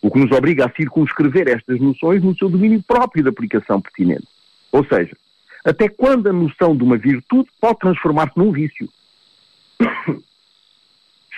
O 0.00 0.10
que 0.10 0.18
nos 0.18 0.32
obriga 0.32 0.64
a 0.64 0.72
circunscrever 0.72 1.48
estas 1.48 1.78
noções 1.78 2.22
no 2.22 2.34
seu 2.34 2.48
domínio 2.48 2.82
próprio 2.82 3.22
de 3.22 3.28
aplicação 3.28 3.78
pertinente. 3.78 4.26
Ou 4.72 4.82
seja, 4.86 5.14
até 5.62 5.86
quando 5.86 6.28
a 6.28 6.32
noção 6.32 6.74
de 6.74 6.82
uma 6.82 6.96
virtude 6.96 7.50
pode 7.60 7.78
transformar-se 7.78 8.38
num 8.38 8.50
vício? 8.52 8.88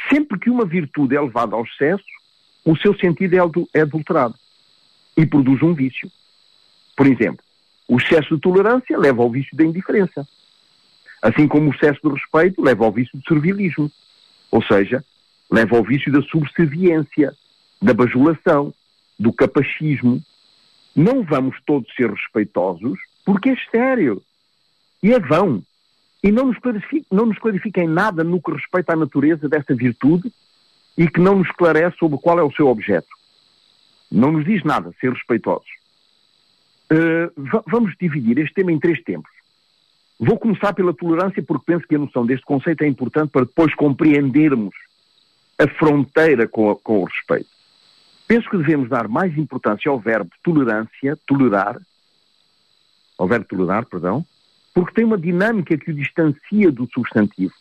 Sempre 0.08 0.38
que 0.38 0.48
uma 0.48 0.64
virtude 0.64 1.16
é 1.16 1.20
levada 1.20 1.56
ao 1.56 1.64
excesso, 1.64 2.04
o 2.64 2.76
seu 2.76 2.96
sentido 2.96 3.34
é, 3.34 3.78
é 3.78 3.80
adulterado 3.80 4.36
e 5.16 5.26
produz 5.26 5.60
um 5.64 5.74
vício. 5.74 6.08
Por 6.96 7.08
exemplo, 7.08 7.44
o 7.88 7.96
excesso 7.96 8.36
de 8.36 8.40
tolerância 8.40 8.96
leva 8.96 9.20
ao 9.20 9.30
vício 9.32 9.56
da 9.56 9.64
indiferença. 9.64 10.24
Assim 11.20 11.48
como 11.48 11.70
o 11.70 11.74
excesso 11.74 11.98
de 12.04 12.14
respeito 12.14 12.62
leva 12.62 12.84
ao 12.84 12.92
vício 12.92 13.18
de 13.18 13.24
servilismo. 13.26 13.90
Ou 14.54 14.62
seja, 14.62 15.04
leva 15.50 15.76
ao 15.76 15.82
vício 15.82 16.12
da 16.12 16.22
subserviência, 16.22 17.34
da 17.82 17.92
bajulação, 17.92 18.72
do 19.18 19.32
capachismo. 19.32 20.22
Não 20.94 21.24
vamos 21.24 21.60
todos 21.66 21.92
ser 21.96 22.08
respeitosos 22.08 22.96
porque 23.24 23.48
é 23.48 23.54
estéreo. 23.54 24.22
E 25.02 25.12
é 25.12 25.18
vão. 25.18 25.60
E 26.22 26.30
não 26.30 26.46
nos, 26.46 26.56
não 27.10 27.26
nos 27.26 27.38
clarifica 27.38 27.82
em 27.82 27.88
nada 27.88 28.22
no 28.22 28.40
que 28.40 28.52
respeita 28.52 28.92
à 28.92 28.96
natureza 28.96 29.48
dessa 29.48 29.74
virtude 29.74 30.32
e 30.96 31.10
que 31.10 31.20
não 31.20 31.38
nos 31.38 31.48
esclarece 31.48 31.96
sobre 31.98 32.18
qual 32.18 32.38
é 32.38 32.42
o 32.44 32.52
seu 32.52 32.68
objeto. 32.68 33.08
Não 34.08 34.30
nos 34.30 34.44
diz 34.44 34.62
nada 34.62 34.94
ser 35.00 35.12
respeitosos. 35.12 35.68
Uh, 36.92 37.62
vamos 37.66 37.92
dividir 38.00 38.38
este 38.38 38.54
tema 38.54 38.70
em 38.70 38.78
três 38.78 39.02
tempos. 39.02 39.32
Vou 40.24 40.38
começar 40.38 40.72
pela 40.72 40.94
tolerância 40.94 41.42
porque 41.42 41.66
penso 41.66 41.86
que 41.86 41.94
a 41.94 41.98
noção 41.98 42.24
deste 42.24 42.46
conceito 42.46 42.82
é 42.82 42.86
importante 42.86 43.28
para 43.30 43.44
depois 43.44 43.74
compreendermos 43.74 44.74
a 45.58 45.68
fronteira 45.68 46.48
com, 46.48 46.70
a, 46.70 46.76
com 46.76 47.00
o 47.00 47.04
respeito. 47.04 47.50
Penso 48.26 48.48
que 48.48 48.56
devemos 48.56 48.88
dar 48.88 49.06
mais 49.06 49.36
importância 49.36 49.90
ao 49.90 50.00
verbo 50.00 50.30
tolerância, 50.42 51.18
tolerar, 51.26 51.78
ao 53.18 53.28
verbo 53.28 53.44
tolerar, 53.44 53.84
perdão, 53.84 54.24
porque 54.72 54.94
tem 54.94 55.04
uma 55.04 55.18
dinâmica 55.18 55.76
que 55.76 55.90
o 55.90 55.94
distancia 55.94 56.72
do 56.72 56.88
substantivo. 56.90 57.52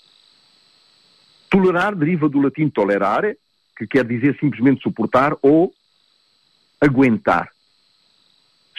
Tolerar 1.49 1.93
deriva 1.93 2.29
do 2.29 2.39
latim 2.39 2.69
tolerare, 2.69 3.37
que 3.77 3.85
quer 3.85 4.05
dizer 4.05 4.37
simplesmente 4.39 4.81
suportar 4.81 5.35
ou 5.41 5.73
aguentar. 6.79 7.52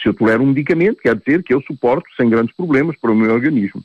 Se 0.01 0.09
eu 0.09 0.13
tolero 0.13 0.43
um 0.43 0.47
medicamento, 0.47 1.01
quer 1.01 1.15
dizer 1.15 1.43
que 1.43 1.53
eu 1.53 1.61
suporto 1.61 2.07
sem 2.15 2.29
grandes 2.29 2.55
problemas 2.55 2.95
para 2.97 3.11
o 3.11 3.15
meu 3.15 3.33
organismo. 3.33 3.83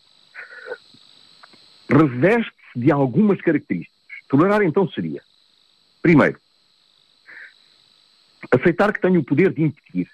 Reveste-se 1.89 2.79
de 2.79 2.91
algumas 2.93 3.41
características. 3.41 3.99
Tolerar 4.29 4.63
então 4.63 4.89
seria, 4.91 5.23
primeiro, 6.01 6.39
aceitar 8.51 8.93
que 8.93 9.01
tenho 9.01 9.21
o 9.21 9.25
poder 9.25 9.53
de 9.53 9.63
impedir. 9.63 10.09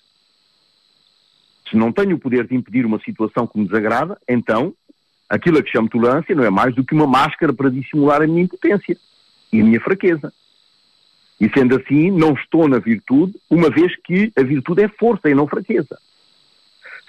Se 1.71 1.77
não 1.77 1.93
tenho 1.93 2.17
o 2.17 2.19
poder 2.19 2.47
de 2.47 2.55
impedir 2.55 2.87
uma 2.87 3.01
situação 3.01 3.47
que 3.47 3.59
me 3.59 3.67
desagrada, 3.67 4.19
então 4.29 4.75
aquilo 5.29 5.59
a 5.59 5.63
que 5.63 5.71
chamo 5.71 5.89
tolerância 5.89 6.35
não 6.35 6.45
é 6.45 6.51
mais 6.51 6.75
do 6.75 6.85
que 6.85 6.95
uma 6.95 7.07
máscara 7.07 7.53
para 7.53 7.71
dissimular 7.71 8.23
a 8.23 8.27
minha 8.27 8.43
impotência 8.43 8.97
e 9.53 9.61
a 9.61 9.65
minha 9.65 9.81
fraqueza. 9.81 10.33
E 11.41 11.51
sendo 11.51 11.77
assim, 11.77 12.11
não 12.11 12.33
estou 12.33 12.67
na 12.69 12.79
virtude, 12.79 13.35
uma 13.51 13.71
vez 13.71 13.95
que 13.97 14.33
a 14.37 14.43
virtude 14.43 14.83
é 14.83 14.89
força 14.89 15.29
e 15.29 15.35
não 15.35 15.47
fraqueza. 15.47 15.99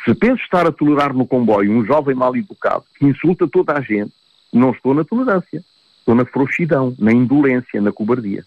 Se 0.04 0.14
penso 0.14 0.42
estar 0.44 0.68
a 0.68 0.72
tolerar 0.72 1.14
no 1.14 1.26
comboio 1.26 1.72
um 1.72 1.86
jovem 1.86 2.16
mal 2.16 2.36
educado 2.36 2.84
que 2.98 3.06
insulta 3.06 3.48
toda 3.48 3.74
a 3.74 3.82
gente, 3.82 4.14
não 4.54 4.72
estou 4.72 4.94
na 4.94 5.04
tolerância. 5.04 5.64
Estou 6.00 6.16
na 6.16 6.26
frouxidão, 6.26 6.96
na 6.98 7.12
indolência, 7.12 7.82
na 7.82 7.92
cobardia. 7.92 8.46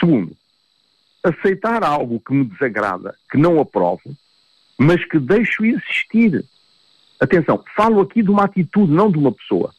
Segundo, 0.00 0.36
aceitar 1.22 1.84
algo 1.84 2.18
que 2.18 2.34
me 2.34 2.44
desagrada, 2.44 3.16
que 3.30 3.38
não 3.38 3.60
aprovo, 3.60 4.16
mas 4.76 5.04
que 5.04 5.16
deixo 5.20 5.64
existir. 5.64 6.44
Atenção, 7.20 7.62
falo 7.76 8.00
aqui 8.00 8.20
de 8.20 8.30
uma 8.30 8.46
atitude, 8.46 8.90
não 8.90 9.12
de 9.12 9.18
uma 9.18 9.30
pessoa. 9.30 9.72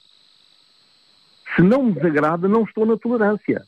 Se 1.56 1.62
não 1.62 1.84
me 1.84 1.92
desagrada, 1.92 2.48
não 2.48 2.64
estou 2.64 2.86
na 2.86 2.96
tolerância. 2.96 3.68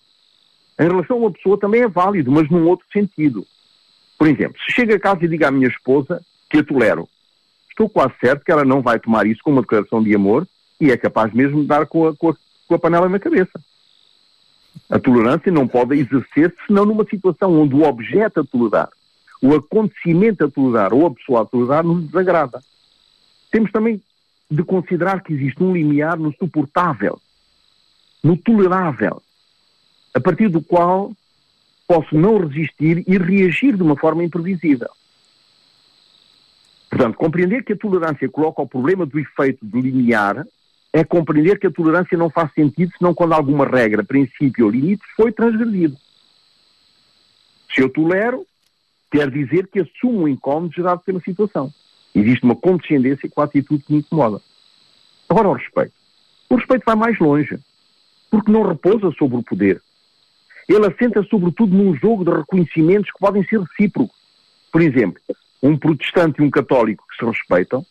Em 0.80 0.88
relação 0.88 1.18
a 1.18 1.20
uma 1.20 1.32
pessoa 1.32 1.60
também 1.60 1.82
é 1.82 1.88
válido, 1.88 2.32
mas 2.32 2.50
num 2.50 2.68
outro 2.68 2.86
sentido. 2.92 3.46
Por 4.18 4.28
exemplo, 4.28 4.58
se 4.66 4.72
chego 4.72 4.94
a 4.94 5.00
casa 5.00 5.26
e 5.26 5.28
digo 5.28 5.46
à 5.46 5.52
minha 5.52 5.68
esposa 5.68 6.24
que 6.50 6.60
a 6.60 6.64
tolero, 6.64 7.08
estou 7.70 7.90
quase 7.90 8.14
certo 8.20 8.44
que 8.44 8.52
ela 8.52 8.64
não 8.64 8.82
vai 8.82 9.00
tomar 9.00 9.26
isso 9.26 9.42
como 9.44 9.58
uma 9.58 9.62
declaração 9.62 10.04
de 10.04 10.16
amor 10.16 10.48
e 10.80 10.92
é 10.92 10.98
capaz 10.98 11.34
mesmo 11.34 11.62
de 11.62 11.68
dar 11.68 11.86
com 11.86 12.08
a, 12.08 12.16
com 12.16 12.30
a, 12.30 12.36
com 12.68 12.76
a 12.76 12.80
panela 12.80 13.10
na 13.10 13.20
cabeça. 13.20 13.60
A 14.90 15.00
tolerância 15.00 15.52
não 15.52 15.68
pode 15.68 15.96
exercer-se 15.96 16.56
senão 16.68 16.86
numa 16.86 17.06
situação 17.06 17.60
onde 17.60 17.76
o 17.76 17.84
objeto 17.84 18.42
a 18.42 18.44
tolerar, 18.44 18.90
o 19.42 19.54
acontecimento 19.54 20.46
a 20.46 20.50
tolerar 20.50 20.94
ou 20.94 21.06
a 21.06 21.12
pessoa 21.12 21.42
a 21.42 21.46
tolerar 21.46 21.84
nos 21.84 22.04
desagrada. 22.06 22.62
Temos 23.52 23.72
também 23.72 24.02
de 24.50 24.64
considerar 24.64 25.22
que 25.22 25.34
existe 25.34 25.62
um 25.64 25.74
limiar 25.74 26.18
no 26.18 26.34
suportável, 26.34 27.20
no 28.24 28.38
tolerável, 28.38 29.22
a 30.14 30.20
partir 30.20 30.50
do 30.50 30.62
qual 30.62 31.12
posso 31.88 32.16
não 32.16 32.38
resistir 32.38 33.04
e 33.08 33.18
reagir 33.18 33.76
de 33.76 33.84
uma 33.84 33.96
forma 33.96 34.24
imprevisível. 34.24 34.90
Portanto, 36.90 37.18
compreender 37.18 37.64
que 37.64 37.74
a 37.74 37.78
tolerância 37.78 38.30
coloca 38.30 38.62
o 38.62 38.68
problema 38.68 39.06
do 39.06 39.20
efeito 39.20 39.66
de 39.66 39.80
é 40.94 41.04
compreender 41.04 41.58
que 41.58 41.66
a 41.66 41.72
tolerância 41.72 42.16
não 42.16 42.30
faz 42.30 42.54
sentido 42.54 42.94
senão 42.96 43.16
quando 43.16 43.34
alguma 43.34 43.66
regra, 43.66 44.04
princípio 44.04 44.66
ou 44.66 44.72
limite 44.72 45.02
foi 45.16 45.32
transgredido. 45.32 45.98
Se 47.74 47.82
eu 47.82 47.90
tolero, 47.90 48.46
quer 49.12 49.32
dizer 49.32 49.68
que 49.68 49.80
assumo 49.80 50.26
o 50.26 50.28
incómodo 50.28 50.72
gerado 50.72 51.02
pela 51.04 51.20
situação. 51.22 51.74
Existe 52.14 52.44
uma 52.44 52.56
condescendência 52.56 53.28
com 53.28 53.42
a 53.42 53.46
atitude 53.46 53.84
que 53.84 53.94
me 53.94 54.00
incomoda. 54.00 54.40
Agora, 55.28 55.50
o 55.50 55.54
respeito. 55.54 55.94
O 56.48 56.56
respeito 56.56 56.84
vai 56.86 56.96
mais 56.96 57.18
longe, 57.18 57.58
porque 58.30 58.52
não 58.52 58.68
repousa 58.68 59.12
sobre 59.18 59.38
o 59.38 59.44
poder. 59.44 59.82
Ele 60.68 60.88
assenta 60.88 61.24
sobretudo 61.24 61.76
num 61.76 61.96
jogo 61.96 62.24
de 62.24 62.32
reconhecimentos 62.32 63.12
que 63.12 63.20
podem 63.20 63.44
ser 63.46 63.60
recíprocos. 63.60 64.16
Por 64.72 64.82
exemplo, 64.82 65.22
um 65.62 65.78
protestante 65.78 66.42
e 66.42 66.46
um 66.46 66.50
católico 66.50 67.06
que 67.10 67.18
se 67.18 67.26
respeitam 67.30 67.86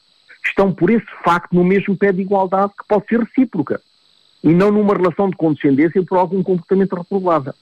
estão 0.45 0.73
por 0.73 0.91
esse 0.91 1.07
facto 1.25 1.55
no 1.55 1.65
mesmo 1.65 1.97
pé 1.97 2.13
de 2.13 2.23
igualdade 2.23 2.73
que 2.79 2.87
pode 2.89 3.07
ser 3.07 3.21
recíproca 3.21 3.81
e 4.43 4.53
não 4.53 4.73
numa 4.73 4.95
relação 4.95 5.31
de 5.31 5.37
condescendência 5.37 6.03
por 6.05 6.19
algum 6.19 6.43
comportamento 6.43 6.97
reprovável. 6.97 7.55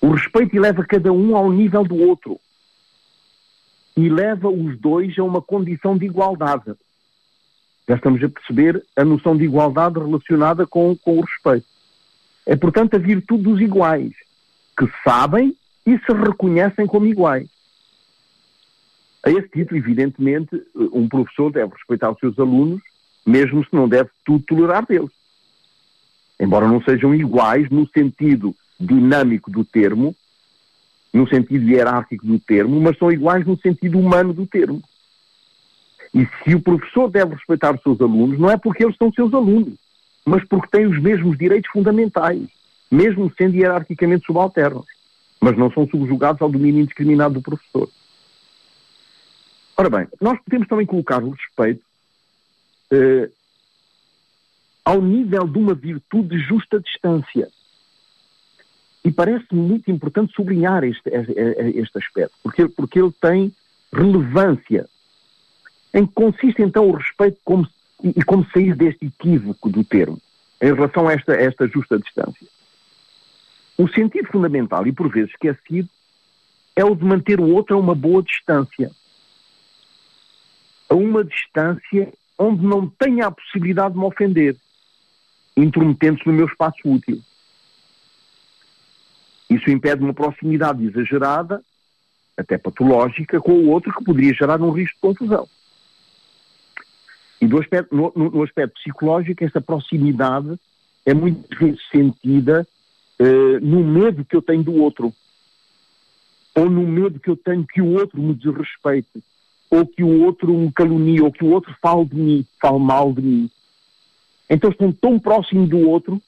O 0.00 0.12
respeito 0.12 0.56
eleva 0.56 0.84
cada 0.84 1.12
um 1.12 1.36
ao 1.36 1.52
nível 1.52 1.84
do 1.84 1.96
outro 1.96 2.40
e 3.96 4.08
leva 4.08 4.48
os 4.48 4.78
dois 4.78 5.18
a 5.18 5.22
uma 5.22 5.42
condição 5.42 5.96
de 5.96 6.06
igualdade. 6.06 6.72
Já 7.86 7.96
estamos 7.96 8.22
a 8.22 8.28
perceber 8.28 8.82
a 8.96 9.04
noção 9.04 9.36
de 9.36 9.44
igualdade 9.44 9.98
relacionada 9.98 10.66
com, 10.66 10.96
com 10.96 11.18
o 11.18 11.20
respeito. 11.20 11.66
É, 12.50 12.56
portanto, 12.56 12.96
a 12.96 12.98
virtude 12.98 13.44
dos 13.44 13.60
iguais, 13.60 14.12
que 14.76 14.84
sabem 15.04 15.56
e 15.86 15.96
se 16.00 16.12
reconhecem 16.12 16.84
como 16.84 17.06
iguais. 17.06 17.48
A 19.24 19.30
esse 19.30 19.48
título, 19.50 19.78
evidentemente, 19.78 20.60
um 20.74 21.08
professor 21.08 21.52
deve 21.52 21.72
respeitar 21.74 22.10
os 22.10 22.18
seus 22.18 22.36
alunos, 22.40 22.82
mesmo 23.24 23.64
se 23.64 23.72
não 23.72 23.88
deve 23.88 24.10
tudo 24.24 24.42
tolerar 24.46 24.84
deles. 24.84 25.12
Embora 26.40 26.66
não 26.66 26.82
sejam 26.82 27.14
iguais 27.14 27.70
no 27.70 27.88
sentido 27.90 28.52
dinâmico 28.80 29.48
do 29.48 29.64
termo, 29.64 30.12
no 31.12 31.28
sentido 31.28 31.70
hierárquico 31.70 32.26
do 32.26 32.40
termo, 32.40 32.80
mas 32.80 32.98
são 32.98 33.12
iguais 33.12 33.46
no 33.46 33.56
sentido 33.58 33.96
humano 33.96 34.32
do 34.32 34.44
termo. 34.44 34.82
E 36.12 36.26
se 36.42 36.56
o 36.56 36.60
professor 36.60 37.08
deve 37.08 37.36
respeitar 37.36 37.76
os 37.76 37.82
seus 37.82 38.00
alunos, 38.00 38.40
não 38.40 38.50
é 38.50 38.56
porque 38.56 38.82
eles 38.82 38.96
são 38.96 39.12
seus 39.12 39.32
alunos, 39.32 39.78
mas 40.24 40.44
porque 40.44 40.68
têm 40.68 40.86
os 40.86 41.00
mesmos 41.00 41.36
direitos 41.36 41.70
fundamentais, 41.70 42.48
mesmo 42.90 43.32
sendo 43.36 43.56
hierarquicamente 43.56 44.26
subalternos, 44.26 44.86
mas 45.40 45.56
não 45.56 45.70
são 45.72 45.86
subjugados 45.88 46.42
ao 46.42 46.50
domínio 46.50 46.82
indiscriminado 46.82 47.34
do 47.34 47.42
professor. 47.42 47.88
Ora 49.76 49.88
bem, 49.88 50.06
nós 50.20 50.38
podemos 50.44 50.68
também 50.68 50.84
colocar 50.84 51.22
o 51.22 51.30
respeito 51.30 51.82
eh, 52.90 53.30
ao 54.84 55.00
nível 55.00 55.46
de 55.46 55.58
uma 55.58 55.74
virtude 55.74 56.36
de 56.36 56.38
justa 56.38 56.80
distância. 56.80 57.48
E 59.04 59.10
parece-me 59.10 59.60
muito 59.60 59.90
importante 59.90 60.34
sublinhar 60.34 60.84
este, 60.84 61.08
este 61.74 61.98
aspecto, 61.98 62.34
porque, 62.42 62.68
porque 62.68 63.00
ele 63.00 63.12
tem 63.20 63.52
relevância. 63.92 64.86
Em 65.94 66.06
que 66.06 66.12
consiste 66.12 66.62
então 66.62 66.88
o 66.88 66.92
respeito 66.92 67.38
como, 67.44 67.66
e 68.02 68.22
como 68.24 68.46
sair 68.50 68.74
deste 68.74 69.06
equívoco 69.06 69.68
do 69.68 69.84
termo, 69.84 70.20
em 70.60 70.74
relação 70.74 71.08
a 71.08 71.12
esta, 71.12 71.32
a 71.32 71.40
esta 71.40 71.66
justa 71.66 71.98
distância. 71.98 72.46
O 73.76 73.88
sentido 73.88 74.28
fundamental, 74.28 74.86
e 74.86 74.92
por 74.92 75.10
vezes 75.10 75.30
esquecido, 75.30 75.88
é 76.76 76.84
o 76.84 76.94
de 76.94 77.04
manter 77.04 77.40
o 77.40 77.50
outro 77.50 77.76
a 77.76 77.78
uma 77.78 77.94
boa 77.94 78.22
distância 78.22 78.90
a 80.90 80.94
uma 80.94 81.24
distância 81.24 82.12
onde 82.36 82.66
não 82.66 82.88
tenha 82.88 83.28
a 83.28 83.30
possibilidade 83.30 83.94
de 83.94 84.00
me 84.00 84.06
ofender, 84.06 84.56
intrometendo-se 85.56 86.26
no 86.26 86.32
meu 86.32 86.46
espaço 86.46 86.78
útil. 86.84 87.22
Isso 89.48 89.70
impede 89.70 90.02
uma 90.02 90.12
proximidade 90.12 90.84
exagerada, 90.84 91.62
até 92.36 92.58
patológica, 92.58 93.40
com 93.40 93.52
o 93.52 93.68
outro 93.68 93.92
que 93.92 94.04
poderia 94.04 94.34
gerar 94.34 94.60
um 94.60 94.70
risco 94.70 94.96
de 94.96 95.00
confusão. 95.00 95.48
E 97.40 97.46
do 97.46 97.58
aspecto, 97.58 97.94
no, 97.94 98.12
no 98.14 98.42
aspecto 98.42 98.74
psicológico, 98.74 99.44
essa 99.44 99.60
proximidade 99.60 100.58
é 101.06 101.14
vezes 101.14 101.80
sentida 101.90 102.66
uh, 103.18 103.60
no 103.64 103.82
medo 103.82 104.24
que 104.24 104.36
eu 104.36 104.42
tenho 104.42 104.62
do 104.62 104.74
outro, 104.74 105.12
ou 106.54 106.68
no 106.68 106.82
medo 106.82 107.18
que 107.18 107.30
eu 107.30 107.36
tenho 107.36 107.66
que 107.66 107.80
o 107.80 107.94
outro 107.94 108.20
me 108.20 108.34
desrespeite, 108.34 109.24
ou 109.70 109.86
que 109.86 110.02
o 110.02 110.24
outro 110.24 110.52
me 110.52 110.70
calunie, 110.72 111.22
ou 111.22 111.32
que 111.32 111.44
o 111.44 111.50
outro 111.50 111.74
fale 111.80 112.04
de 112.04 112.16
mim, 112.16 112.46
fale 112.60 112.78
mal 112.78 113.12
de 113.12 113.22
mim. 113.22 113.50
Então 114.48 114.70
estou 114.70 114.92
tão 114.92 115.18
próximo 115.18 115.66
do 115.66 115.88
outro 115.88 116.20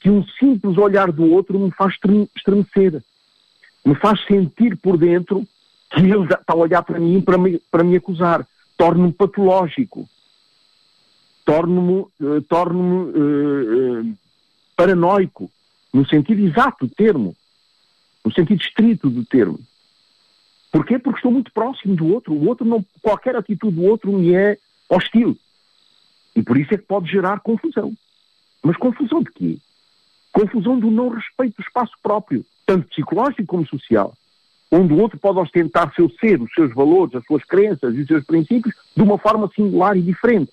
que 0.00 0.10
um 0.10 0.24
simples 0.38 0.78
olhar 0.78 1.12
do 1.12 1.30
outro 1.30 1.58
me 1.58 1.70
faz 1.70 1.94
estremecer, 2.34 3.02
me 3.84 3.94
faz 3.94 4.24
sentir 4.26 4.76
por 4.76 4.96
dentro 4.96 5.46
que 5.90 6.00
ele 6.00 6.24
está 6.24 6.42
a 6.46 6.56
olhar 6.56 6.82
para 6.82 6.98
mim 6.98 7.20
para 7.20 7.38
me, 7.38 7.58
para 7.70 7.84
me 7.84 7.96
acusar. 7.96 8.46
Torno-me 8.76 9.12
patológico. 9.12 10.08
Torno-me 11.48 12.04
uh, 12.20 12.42
torno 12.42 13.04
uh, 13.04 14.00
uh, 14.02 14.18
paranoico, 14.76 15.50
no 15.90 16.06
sentido 16.06 16.42
exato 16.42 16.86
do 16.86 16.94
termo, 16.94 17.34
no 18.22 18.30
sentido 18.30 18.60
estrito 18.60 19.08
do 19.08 19.24
termo. 19.24 19.58
Porquê? 20.70 20.98
Porque 20.98 21.20
estou 21.20 21.32
muito 21.32 21.50
próximo 21.50 21.96
do 21.96 22.06
outro. 22.12 22.34
O 22.34 22.46
outro 22.46 22.66
não, 22.66 22.84
qualquer 23.00 23.34
atitude 23.34 23.76
do 23.76 23.84
outro 23.84 24.12
me 24.12 24.34
é 24.34 24.58
hostil. 24.90 25.38
E 26.36 26.42
por 26.42 26.58
isso 26.58 26.74
é 26.74 26.76
que 26.76 26.84
pode 26.84 27.10
gerar 27.10 27.40
confusão. 27.40 27.94
Mas 28.62 28.76
confusão 28.76 29.22
de 29.22 29.32
quê? 29.32 29.56
Confusão 30.30 30.78
do 30.78 30.90
não 30.90 31.08
respeito 31.08 31.56
do 31.56 31.62
espaço 31.62 31.94
próprio, 32.02 32.44
tanto 32.66 32.86
psicológico 32.88 33.46
como 33.46 33.66
social, 33.66 34.12
onde 34.70 34.92
o 34.92 35.00
outro 35.00 35.18
pode 35.18 35.38
ostentar 35.38 35.94
seu 35.94 36.10
ser, 36.20 36.42
os 36.42 36.52
seus 36.52 36.74
valores, 36.74 37.14
as 37.14 37.24
suas 37.24 37.42
crenças 37.44 37.94
e 37.94 38.02
os 38.02 38.06
seus 38.06 38.26
princípios 38.26 38.74
de 38.94 39.02
uma 39.02 39.16
forma 39.16 39.50
singular 39.56 39.96
e 39.96 40.02
diferente, 40.02 40.52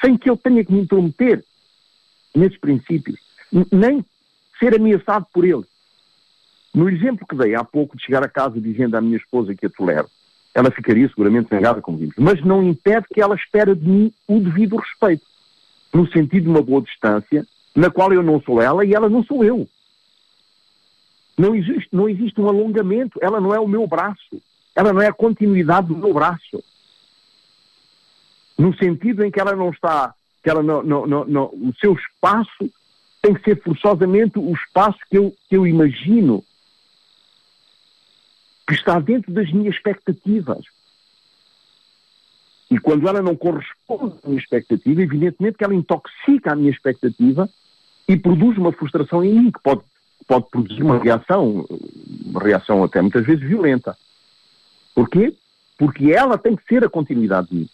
sem 0.00 0.16
que 0.16 0.28
eu 0.28 0.36
tenha 0.36 0.64
que 0.64 0.72
me 0.72 0.80
intrometer 0.80 1.44
nesses 2.34 2.58
princípios, 2.58 3.18
nem 3.72 4.04
ser 4.58 4.74
ameaçado 4.74 5.26
por 5.32 5.44
eles. 5.44 5.66
No 6.74 6.88
exemplo 6.88 7.26
que 7.26 7.36
dei 7.36 7.54
há 7.54 7.64
pouco 7.64 7.96
de 7.96 8.04
chegar 8.04 8.22
a 8.22 8.28
casa 8.28 8.60
dizendo 8.60 8.96
à 8.96 9.00
minha 9.00 9.16
esposa 9.16 9.54
que 9.54 9.66
a 9.66 9.70
tolero, 9.70 10.08
ela 10.54 10.70
ficaria 10.70 11.08
seguramente 11.08 11.48
zangada, 11.48 11.80
como 11.80 11.98
vimos, 11.98 12.14
mas 12.18 12.44
não 12.44 12.62
impede 12.62 13.06
que 13.12 13.20
ela 13.20 13.34
espere 13.34 13.74
de 13.74 13.88
mim 13.88 14.12
o 14.26 14.40
devido 14.40 14.76
respeito, 14.76 15.24
no 15.92 16.06
sentido 16.10 16.44
de 16.44 16.48
uma 16.48 16.62
boa 16.62 16.82
distância, 16.82 17.46
na 17.74 17.90
qual 17.90 18.12
eu 18.12 18.22
não 18.22 18.40
sou 18.40 18.60
ela 18.60 18.84
e 18.84 18.94
ela 18.94 19.08
não 19.08 19.22
sou 19.24 19.44
eu. 19.44 19.68
Não 21.36 21.54
existe, 21.54 21.88
não 21.92 22.08
existe 22.08 22.40
um 22.40 22.48
alongamento, 22.48 23.18
ela 23.22 23.40
não 23.40 23.54
é 23.54 23.60
o 23.60 23.68
meu 23.68 23.86
braço, 23.86 24.42
ela 24.74 24.92
não 24.92 25.00
é 25.00 25.06
a 25.06 25.12
continuidade 25.12 25.86
do 25.86 25.96
meu 25.96 26.12
braço. 26.12 26.62
No 28.58 28.76
sentido 28.76 29.24
em 29.24 29.30
que 29.30 29.40
ela 29.40 29.54
não 29.54 29.70
está, 29.70 30.12
que 30.42 30.50
ela 30.50 30.62
não, 30.62 30.82
não, 30.82 31.06
não, 31.06 31.24
não 31.24 31.44
o 31.44 31.72
seu 31.80 31.94
espaço 31.94 32.70
tem 33.22 33.34
que 33.34 33.42
ser 33.44 33.62
forçosamente 33.62 34.38
o 34.38 34.52
espaço 34.52 34.98
que 35.08 35.18
eu, 35.18 35.34
que 35.48 35.56
eu 35.56 35.66
imagino 35.66 36.44
que 38.66 38.74
está 38.74 38.98
dentro 39.00 39.32
das 39.32 39.50
minhas 39.50 39.74
expectativas. 39.74 40.64
E 42.70 42.78
quando 42.78 43.08
ela 43.08 43.22
não 43.22 43.34
corresponde 43.34 44.16
à 44.22 44.28
minha 44.28 44.40
expectativa, 44.40 45.02
evidentemente 45.02 45.56
que 45.56 45.64
ela 45.64 45.74
intoxica 45.74 46.52
a 46.52 46.56
minha 46.56 46.70
expectativa 46.70 47.48
e 48.06 48.16
produz 48.16 48.58
uma 48.58 48.72
frustração 48.72 49.24
em 49.24 49.32
mim, 49.34 49.50
que 49.50 49.60
pode, 49.60 49.82
pode 50.26 50.50
produzir 50.50 50.82
uma 50.82 50.98
reação, 50.98 51.66
uma 52.26 52.42
reação 52.42 52.84
até 52.84 53.00
muitas 53.00 53.24
vezes 53.24 53.40
violenta. 53.40 53.96
Porquê? 54.94 55.34
Porque 55.78 56.12
ela 56.12 56.36
tem 56.36 56.54
que 56.54 56.64
ser 56.66 56.84
a 56.84 56.90
continuidade 56.90 57.48
de 57.48 57.54
mim. 57.54 57.68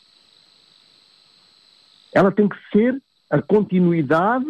Ela 2.15 2.31
tem 2.31 2.49
que 2.49 2.57
ser 2.71 3.03
a 3.29 3.43
continuidade 3.43 4.47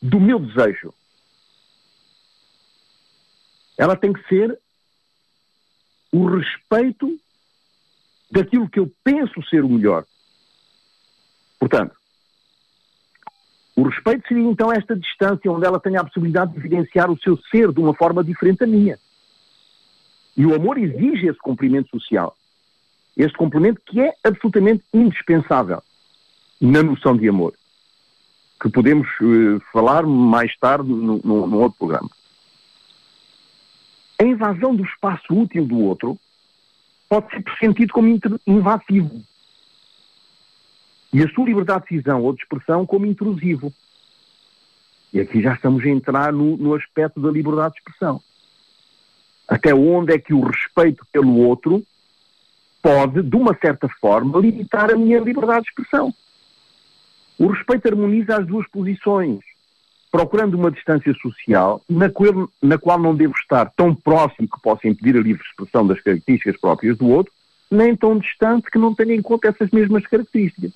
do 0.00 0.18
meu 0.18 0.38
desejo. 0.38 0.94
Ela 3.76 3.94
tem 3.94 4.14
que 4.14 4.26
ser 4.26 4.58
o 6.10 6.26
respeito 6.26 7.18
daquilo 8.30 8.68
que 8.68 8.80
eu 8.80 8.90
penso 9.04 9.42
ser 9.48 9.62
o 9.62 9.68
melhor. 9.68 10.06
Portanto, 11.60 11.94
o 13.76 13.82
respeito 13.82 14.26
seria 14.26 14.48
então 14.48 14.72
esta 14.72 14.96
distância 14.96 15.52
onde 15.52 15.66
ela 15.66 15.78
tem 15.78 15.96
a 15.96 16.04
possibilidade 16.04 16.52
de 16.52 16.58
evidenciar 16.58 17.10
o 17.10 17.18
seu 17.18 17.36
ser 17.50 17.72
de 17.72 17.80
uma 17.80 17.94
forma 17.94 18.24
diferente 18.24 18.60
da 18.60 18.66
minha. 18.66 18.98
E 20.34 20.46
o 20.46 20.54
amor 20.54 20.78
exige 20.78 21.26
esse 21.26 21.38
cumprimento 21.38 21.90
social. 21.90 22.34
Este 23.16 23.36
complemento 23.36 23.82
que 23.84 24.00
é 24.00 24.14
absolutamente 24.24 24.82
indispensável 24.94 25.82
na 26.62 26.80
noção 26.80 27.16
de 27.16 27.28
amor. 27.28 27.54
Que 28.60 28.70
podemos 28.70 29.08
uh, 29.20 29.60
falar 29.72 30.06
mais 30.06 30.56
tarde 30.56 30.88
num, 30.88 31.54
outro 31.56 31.76
programa. 31.76 32.08
A 34.20 34.24
invasão 34.24 34.76
do 34.76 34.84
espaço 34.84 35.34
útil 35.34 35.66
do 35.66 35.76
outro 35.80 36.16
pode 37.08 37.28
ser 37.30 37.42
sentido 37.58 37.92
como 37.92 38.16
invasivo. 38.46 39.20
E 41.12 41.20
a 41.20 41.28
sua 41.30 41.44
liberdade 41.44 41.84
de 41.84 41.96
decisão 41.96 42.22
ou 42.22 42.32
de 42.32 42.40
expressão 42.40 42.86
como 42.86 43.06
intrusivo. 43.06 43.74
E 45.12 45.20
aqui 45.20 45.42
já 45.42 45.54
estamos 45.54 45.84
a 45.84 45.88
entrar 45.88 46.32
no, 46.32 46.56
no 46.56 46.74
aspecto 46.74 47.20
da 47.20 47.30
liberdade 47.30 47.74
de 47.74 47.80
expressão. 47.80 48.22
Até 49.48 49.74
onde 49.74 50.14
é 50.14 50.18
que 50.18 50.32
o 50.32 50.40
respeito 50.40 51.04
pelo 51.12 51.36
outro 51.38 51.84
pode, 52.80 53.20
de 53.22 53.36
uma 53.36 53.58
certa 53.60 53.88
forma, 54.00 54.38
limitar 54.38 54.90
a 54.90 54.96
minha 54.96 55.18
liberdade 55.18 55.64
de 55.64 55.70
expressão. 55.70 56.14
O 57.42 57.48
respeito 57.48 57.88
harmoniza 57.88 58.36
as 58.36 58.46
duas 58.46 58.68
posições, 58.68 59.40
procurando 60.12 60.54
uma 60.54 60.70
distância 60.70 61.12
social 61.14 61.82
na 61.90 62.08
qual, 62.08 62.48
na 62.62 62.78
qual 62.78 63.00
não 63.00 63.16
devo 63.16 63.34
estar 63.36 63.68
tão 63.76 63.92
próximo 63.92 64.46
que 64.46 64.62
possa 64.62 64.86
impedir 64.86 65.16
a 65.16 65.20
livre 65.20 65.42
expressão 65.42 65.84
das 65.84 66.00
características 66.00 66.60
próprias 66.60 66.96
do 66.98 67.08
outro, 67.08 67.32
nem 67.68 67.96
tão 67.96 68.16
distante 68.16 68.70
que 68.70 68.78
não 68.78 68.94
tenha 68.94 69.16
em 69.16 69.20
conta 69.20 69.48
essas 69.48 69.72
mesmas 69.72 70.06
características. 70.06 70.70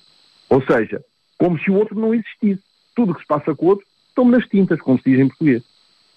Ou 0.49 0.61
seja, 0.61 1.01
como 1.37 1.57
se 1.57 1.71
o 1.71 1.75
outro 1.75 1.97
não 1.97 2.13
existisse. 2.13 2.61
Tudo 2.93 3.13
o 3.13 3.15
que 3.15 3.21
se 3.21 3.27
passa 3.27 3.55
com 3.55 3.65
o 3.65 3.69
outro 3.69 3.85
estão 4.09 4.25
nas 4.25 4.45
tintas, 4.49 4.81
como 4.81 4.97
se 4.97 5.09
diz 5.09 5.21
em 5.21 5.29
português. 5.29 5.63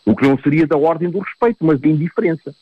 O 0.04 0.16
que 0.16 0.26
não 0.26 0.36
seria 0.40 0.66
da 0.66 0.76
ordem 0.76 1.10
do 1.10 1.20
respeito, 1.20 1.64
mas 1.64 1.80
da 1.80 1.86
indiferença. 1.86 2.52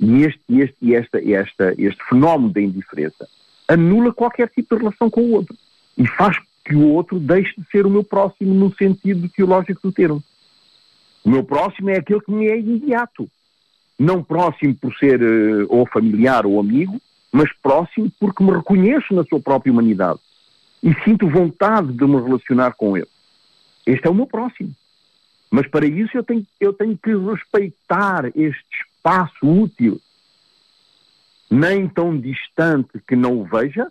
E 0.00 0.24
este, 0.24 0.42
este, 0.60 0.92
esta, 0.96 1.18
esta, 1.18 1.72
este 1.78 2.02
fenómeno 2.08 2.52
da 2.52 2.60
indiferença 2.60 3.28
anula 3.68 4.12
qualquer 4.12 4.48
tipo 4.48 4.74
de 4.74 4.82
relação 4.82 5.08
com 5.08 5.20
o 5.20 5.32
outro 5.34 5.56
e 5.96 6.04
faz 6.08 6.36
que 6.64 6.74
o 6.74 6.88
outro 6.88 7.18
deixe 7.18 7.52
de 7.60 7.66
ser 7.70 7.86
o 7.86 7.90
meu 7.90 8.04
próximo 8.04 8.54
no 8.54 8.74
sentido 8.74 9.28
teológico 9.28 9.80
do 9.82 9.92
termo. 9.92 10.22
O 11.24 11.30
meu 11.30 11.44
próximo 11.44 11.90
é 11.90 11.98
aquele 11.98 12.20
que 12.20 12.30
me 12.30 12.46
é 12.46 12.58
imediato. 12.58 13.28
Não 13.98 14.22
próximo 14.22 14.74
por 14.74 14.94
ser 14.94 15.20
uh, 15.20 15.66
ou 15.68 15.86
familiar 15.86 16.46
ou 16.46 16.58
amigo, 16.58 17.00
mas 17.30 17.52
próximo 17.62 18.10
porque 18.18 18.42
me 18.42 18.52
reconheço 18.52 19.14
na 19.14 19.24
sua 19.24 19.40
própria 19.40 19.72
humanidade 19.72 20.18
e 20.82 20.94
sinto 21.04 21.28
vontade 21.28 21.92
de 21.92 22.04
me 22.06 22.20
relacionar 22.20 22.72
com 22.72 22.96
ele. 22.96 23.08
Este 23.86 24.06
é 24.06 24.10
o 24.10 24.14
meu 24.14 24.26
próximo. 24.26 24.74
Mas 25.50 25.66
para 25.66 25.86
isso 25.86 26.16
eu 26.16 26.22
tenho, 26.22 26.46
eu 26.60 26.72
tenho 26.72 26.96
que 26.96 27.14
respeitar 27.14 28.26
este 28.36 28.64
espaço 28.80 29.44
útil, 29.44 30.00
nem 31.50 31.88
tão 31.88 32.18
distante 32.18 33.00
que 33.06 33.16
não 33.16 33.40
o 33.40 33.44
veja, 33.44 33.90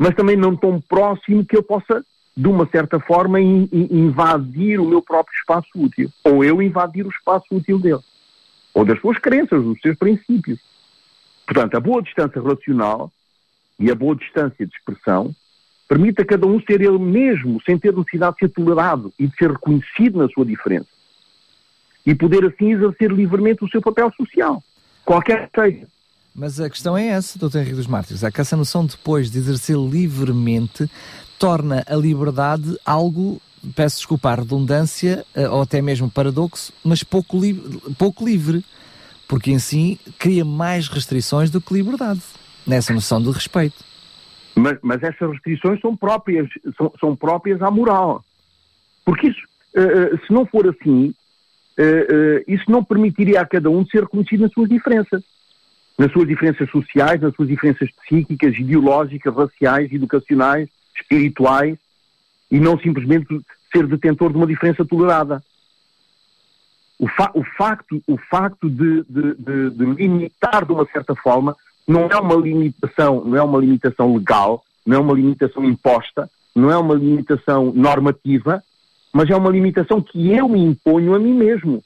mas 0.00 0.14
também 0.14 0.34
não 0.34 0.56
tão 0.56 0.80
próximo 0.80 1.44
que 1.44 1.54
eu 1.54 1.62
possa, 1.62 2.02
de 2.34 2.48
uma 2.48 2.66
certa 2.70 2.98
forma, 2.98 3.38
in, 3.38 3.68
in, 3.70 4.06
invadir 4.06 4.80
o 4.80 4.88
meu 4.88 5.02
próprio 5.02 5.36
espaço 5.36 5.68
útil. 5.74 6.10
Ou 6.24 6.42
eu 6.42 6.62
invadir 6.62 7.06
o 7.06 7.10
espaço 7.10 7.44
útil 7.50 7.78
dele. 7.78 8.00
Ou 8.72 8.82
das 8.82 8.98
suas 8.98 9.18
crenças, 9.18 9.62
dos 9.62 9.78
seus 9.82 9.98
princípios. 9.98 10.58
Portanto, 11.46 11.74
a 11.74 11.80
boa 11.80 12.00
distância 12.00 12.40
relacional 12.40 13.12
e 13.78 13.90
a 13.90 13.94
boa 13.94 14.16
distância 14.16 14.66
de 14.66 14.72
expressão 14.74 15.36
permite 15.86 16.22
a 16.22 16.24
cada 16.24 16.46
um 16.46 16.58
ser 16.62 16.80
ele 16.80 16.98
mesmo, 16.98 17.60
sem 17.66 17.78
ter 17.78 17.94
necessidade 17.94 18.36
de 18.36 18.46
ser 18.46 18.54
tolerado 18.54 19.12
e 19.18 19.26
de 19.26 19.36
ser 19.36 19.50
reconhecido 19.50 20.18
na 20.18 20.30
sua 20.30 20.46
diferença. 20.46 20.88
E 22.06 22.14
poder 22.14 22.46
assim 22.46 22.72
exercer 22.72 23.12
livremente 23.12 23.62
o 23.62 23.68
seu 23.68 23.82
papel 23.82 24.10
social, 24.16 24.64
qualquer 25.04 25.50
que 25.50 25.60
seja. 25.60 25.86
Mas 26.34 26.60
a 26.60 26.70
questão 26.70 26.96
é 26.96 27.08
essa, 27.08 27.38
Dr. 27.38 27.58
Henrique 27.58 27.76
dos 27.76 27.86
Mártires, 27.86 28.22
é 28.22 28.30
que 28.30 28.40
essa 28.40 28.56
noção 28.56 28.86
depois 28.86 29.30
de 29.30 29.38
exercer 29.38 29.76
livremente 29.76 30.88
torna 31.38 31.84
a 31.88 31.96
liberdade 31.96 32.78
algo, 32.84 33.40
peço 33.74 33.96
desculpa 33.96 34.34
redundância, 34.34 35.24
eh, 35.34 35.48
ou 35.48 35.62
até 35.62 35.82
mesmo 35.82 36.10
paradoxo, 36.10 36.72
mas 36.84 37.02
pouco, 37.02 37.40
li 37.40 37.54
pouco 37.98 38.24
livre, 38.24 38.64
porque 39.26 39.50
em 39.50 39.58
si 39.58 39.98
cria 40.18 40.44
mais 40.44 40.86
restrições 40.88 41.50
do 41.50 41.60
que 41.60 41.74
liberdade, 41.74 42.20
nessa 42.66 42.92
noção 42.92 43.20
de 43.20 43.30
respeito. 43.30 43.84
Mas, 44.54 44.78
mas 44.82 45.02
essas 45.02 45.30
restrições 45.30 45.80
são 45.80 45.96
próprias, 45.96 46.48
são, 46.76 46.92
são 47.00 47.16
próprias 47.16 47.62
à 47.62 47.70
moral. 47.70 48.24
Porque 49.04 49.28
isso, 49.28 49.40
uh, 49.76 50.26
se 50.26 50.32
não 50.32 50.44
for 50.44 50.68
assim, 50.68 51.14
isso 52.46 52.70
não 52.70 52.84
permitiria 52.84 53.40
a 53.40 53.46
cada 53.46 53.70
um 53.70 53.86
ser 53.86 54.02
reconhecido 54.02 54.40
nas 54.40 54.52
suas 54.52 54.68
diferenças. 54.68 55.22
Nas 56.00 56.10
suas 56.12 56.26
diferenças 56.26 56.70
sociais, 56.70 57.20
nas 57.20 57.34
suas 57.34 57.46
diferenças 57.46 57.90
psíquicas, 57.90 58.58
ideológicas, 58.58 59.36
raciais, 59.36 59.92
educacionais, 59.92 60.66
espirituais, 60.96 61.76
e 62.50 62.58
não 62.58 62.78
simplesmente 62.78 63.38
ser 63.70 63.86
detentor 63.86 64.30
de 64.30 64.38
uma 64.38 64.46
diferença 64.46 64.82
tolerada. 64.82 65.42
O, 66.98 67.06
fa 67.06 67.30
o 67.34 67.44
facto, 67.44 68.02
o 68.06 68.16
facto 68.16 68.70
de, 68.70 69.04
de, 69.10 69.34
de, 69.34 69.70
de 69.72 69.84
limitar 69.84 70.64
de 70.64 70.72
uma 70.72 70.86
certa 70.86 71.14
forma 71.14 71.54
não 71.86 72.06
é 72.06 72.16
uma 72.16 72.34
limitação, 72.34 73.22
não 73.22 73.36
é 73.36 73.42
uma 73.42 73.58
limitação 73.58 74.16
legal, 74.16 74.64
não 74.86 74.96
é 74.96 75.00
uma 75.00 75.12
limitação 75.12 75.62
imposta, 75.66 76.30
não 76.56 76.70
é 76.70 76.78
uma 76.78 76.94
limitação 76.94 77.74
normativa, 77.74 78.64
mas 79.12 79.28
é 79.28 79.36
uma 79.36 79.50
limitação 79.50 80.00
que 80.00 80.32
eu 80.32 80.48
me 80.48 80.64
imponho 80.64 81.14
a 81.14 81.18
mim 81.18 81.34
mesmo. 81.34 81.84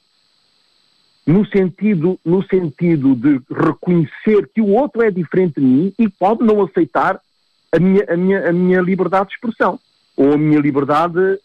No 1.25 1.45
sentido, 1.47 2.19
no 2.23 2.43
sentido 2.47 3.15
de 3.15 3.41
reconhecer 3.51 4.47
que 4.53 4.61
o 4.61 4.69
outro 4.69 5.01
é 5.01 5.09
diferente 5.09 5.59
de 5.59 5.65
mim 5.65 5.93
e 5.97 6.07
pode 6.07 6.43
não 6.43 6.61
aceitar 6.63 7.19
a 7.71 7.79
minha, 7.79 8.05
a 8.07 8.15
minha, 8.15 8.49
a 8.49 8.53
minha 8.53 8.81
liberdade 8.81 9.29
de 9.29 9.35
expressão, 9.35 9.79
ou 10.15 10.33
a 10.33 10.37
minha 10.37 10.59
liberdade 10.59 11.39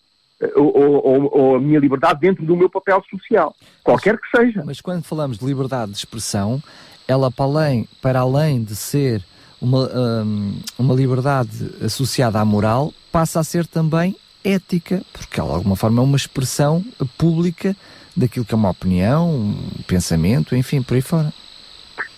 ou, 0.55 0.77
ou, 0.77 1.39
ou, 1.39 1.57
a 1.57 1.61
minha 1.61 1.79
liberdade 1.79 2.21
dentro 2.21 2.45
do 2.45 2.57
meu 2.57 2.69
papel 2.69 3.03
social, 3.11 3.55
qualquer 3.85 4.19
que 4.19 4.27
seja. 4.35 4.63
Mas 4.65 4.81
quando 4.81 5.03
falamos 5.03 5.39
de 5.39 5.45
liberdade 5.45 5.93
de 5.93 5.99
expressão, 5.99 6.63
ela 7.07 7.31
para 7.31 7.45
além, 7.45 7.89
para 8.01 8.21
além 8.21 8.63
de 8.63 8.75
ser 8.75 9.23
uma, 9.61 9.89
um, 9.95 10.59
uma 10.79 10.95
liberdade 10.95 11.71
associada 11.85 12.41
à 12.41 12.45
moral, 12.45 12.93
passa 13.13 13.41
a 13.41 13.45
ser 13.45 13.67
também 13.67 14.17
ética, 14.43 15.03
porque 15.13 15.39
ela 15.39 15.51
de 15.51 15.57
alguma 15.57 15.77
forma 15.77 16.01
é 16.01 16.05
uma 16.05 16.17
expressão 16.17 16.83
pública 17.19 17.77
daquilo 18.21 18.45
que 18.45 18.55
é 18.55 18.57
uma 18.57 18.71
opinião, 18.71 19.29
um 19.29 19.83
pensamento, 19.87 20.55
enfim, 20.55 20.83
por 20.83 20.95
aí 20.95 21.03
fora. 21.03 21.33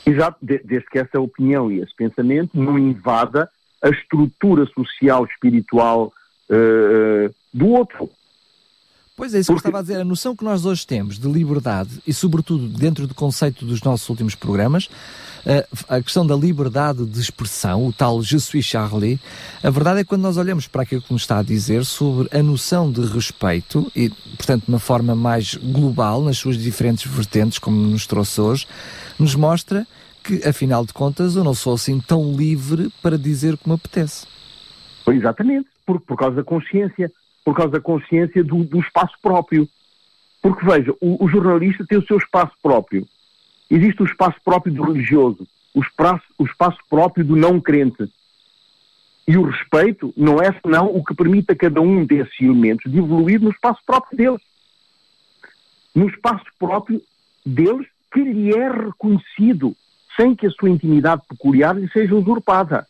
Exato, 0.04 0.38
desde 0.42 0.84
que 0.90 0.98
essa 0.98 1.20
opinião 1.20 1.70
e 1.70 1.80
esse 1.80 1.94
pensamento 1.94 2.50
não 2.54 2.78
invada 2.78 3.48
a 3.80 3.88
estrutura 3.88 4.66
social, 4.66 5.24
espiritual 5.24 6.12
uh, 6.50 7.34
do 7.52 7.68
outro. 7.68 8.10
Pois 9.14 9.34
é, 9.34 9.40
isso 9.40 9.52
Porque... 9.52 9.62
que 9.62 9.66
eu 9.66 9.70
estava 9.70 9.78
a 9.78 9.82
dizer. 9.82 10.00
A 10.00 10.04
noção 10.04 10.34
que 10.34 10.42
nós 10.42 10.64
hoje 10.64 10.86
temos 10.86 11.18
de 11.18 11.28
liberdade, 11.28 12.00
e 12.06 12.14
sobretudo 12.14 12.66
dentro 12.66 13.06
do 13.06 13.14
conceito 13.14 13.64
dos 13.66 13.82
nossos 13.82 14.08
últimos 14.08 14.34
programas, 14.34 14.88
eh, 15.44 15.66
a 15.86 16.00
questão 16.00 16.26
da 16.26 16.34
liberdade 16.34 17.04
de 17.04 17.20
expressão, 17.20 17.86
o 17.86 17.92
tal 17.92 18.22
Je 18.22 18.40
suis 18.40 18.64
Charlie, 18.64 19.20
a 19.62 19.68
verdade 19.68 20.00
é 20.00 20.02
que 20.02 20.08
quando 20.08 20.22
nós 20.22 20.38
olhamos 20.38 20.66
para 20.66 20.82
aquilo 20.82 21.02
que 21.02 21.12
nos 21.12 21.22
está 21.22 21.40
a 21.40 21.42
dizer 21.42 21.84
sobre 21.84 22.26
a 22.36 22.42
noção 22.42 22.90
de 22.90 23.02
respeito, 23.02 23.92
e 23.94 24.08
portanto 24.08 24.64
de 24.64 24.70
uma 24.70 24.78
forma 24.78 25.14
mais 25.14 25.56
global, 25.56 26.22
nas 26.22 26.38
suas 26.38 26.56
diferentes 26.56 27.04
vertentes, 27.10 27.58
como 27.58 27.76
nos 27.76 28.06
trouxe 28.06 28.40
hoje, 28.40 28.66
nos 29.18 29.34
mostra 29.34 29.86
que, 30.24 30.42
afinal 30.48 30.86
de 30.86 30.92
contas, 30.94 31.36
eu 31.36 31.44
não 31.44 31.54
sou 31.54 31.74
assim 31.74 32.00
tão 32.00 32.32
livre 32.32 32.90
para 33.02 33.18
dizer 33.18 33.58
como 33.58 33.74
apetece. 33.74 34.26
Exatamente, 35.06 35.68
por, 35.84 36.00
por 36.00 36.16
causa 36.16 36.36
da 36.36 36.44
consciência 36.44 37.12
por 37.44 37.54
causa 37.54 37.72
da 37.72 37.80
consciência 37.80 38.42
do, 38.42 38.64
do 38.64 38.80
espaço 38.80 39.14
próprio. 39.20 39.68
Porque 40.40 40.64
veja, 40.64 40.92
o, 41.00 41.24
o, 41.24 41.28
jornalista 41.28 41.84
tem 41.86 41.98
o 41.98 42.06
seu 42.06 42.16
espaço 42.16 42.52
próprio. 42.62 43.06
Existe 43.70 44.02
o 44.02 44.06
espaço 44.06 44.36
próprio 44.44 44.74
do 44.74 44.82
religioso, 44.82 45.46
o 45.74 45.80
espaço, 45.80 46.24
o 46.38 46.44
espaço 46.44 46.78
próprio 46.90 47.24
do 47.24 47.36
não 47.36 47.60
crente. 47.60 48.10
E 49.26 49.36
o 49.36 49.44
respeito 49.44 50.12
não 50.16 50.40
é 50.42 50.52
senão 50.60 50.86
o 50.86 51.02
que 51.04 51.14
permite 51.14 51.52
a 51.52 51.56
cada 51.56 51.80
um 51.80 52.04
desses 52.04 52.40
elementos 52.40 52.90
de 52.90 52.98
evoluir 52.98 53.40
no 53.40 53.50
espaço 53.50 53.80
próprio 53.86 54.16
deles. 54.16 54.40
No 55.94 56.08
espaço 56.08 56.44
próprio 56.58 57.00
deles 57.46 57.86
que 58.12 58.20
lhe 58.20 58.52
é 58.52 58.68
reconhecido, 58.68 59.76
sem 60.16 60.34
que 60.34 60.46
a 60.46 60.50
sua 60.50 60.68
intimidade 60.68 61.22
peculiar 61.28 61.76
lhe 61.76 61.88
seja 61.90 62.14
usurpada. 62.14 62.86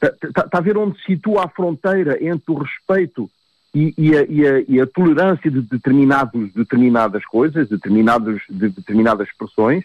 Está 0.00 0.44
tá 0.44 0.58
a 0.58 0.60
ver 0.60 0.76
onde 0.76 0.98
se 0.98 1.06
situa 1.06 1.44
a 1.44 1.48
fronteira 1.48 2.22
entre 2.22 2.52
o 2.52 2.58
respeito 2.58 3.28
e, 3.74 3.92
e, 3.98 4.16
a, 4.16 4.22
e, 4.22 4.46
a, 4.46 4.64
e 4.68 4.80
a, 4.80 4.86
tolerância 4.86 5.50
de 5.50 5.60
determinados, 5.60 6.52
determinadas 6.52 7.24
coisas, 7.26 7.68
determinados, 7.68 8.42
de 8.48 8.68
determinadas 8.68 9.28
expressões? 9.28 9.84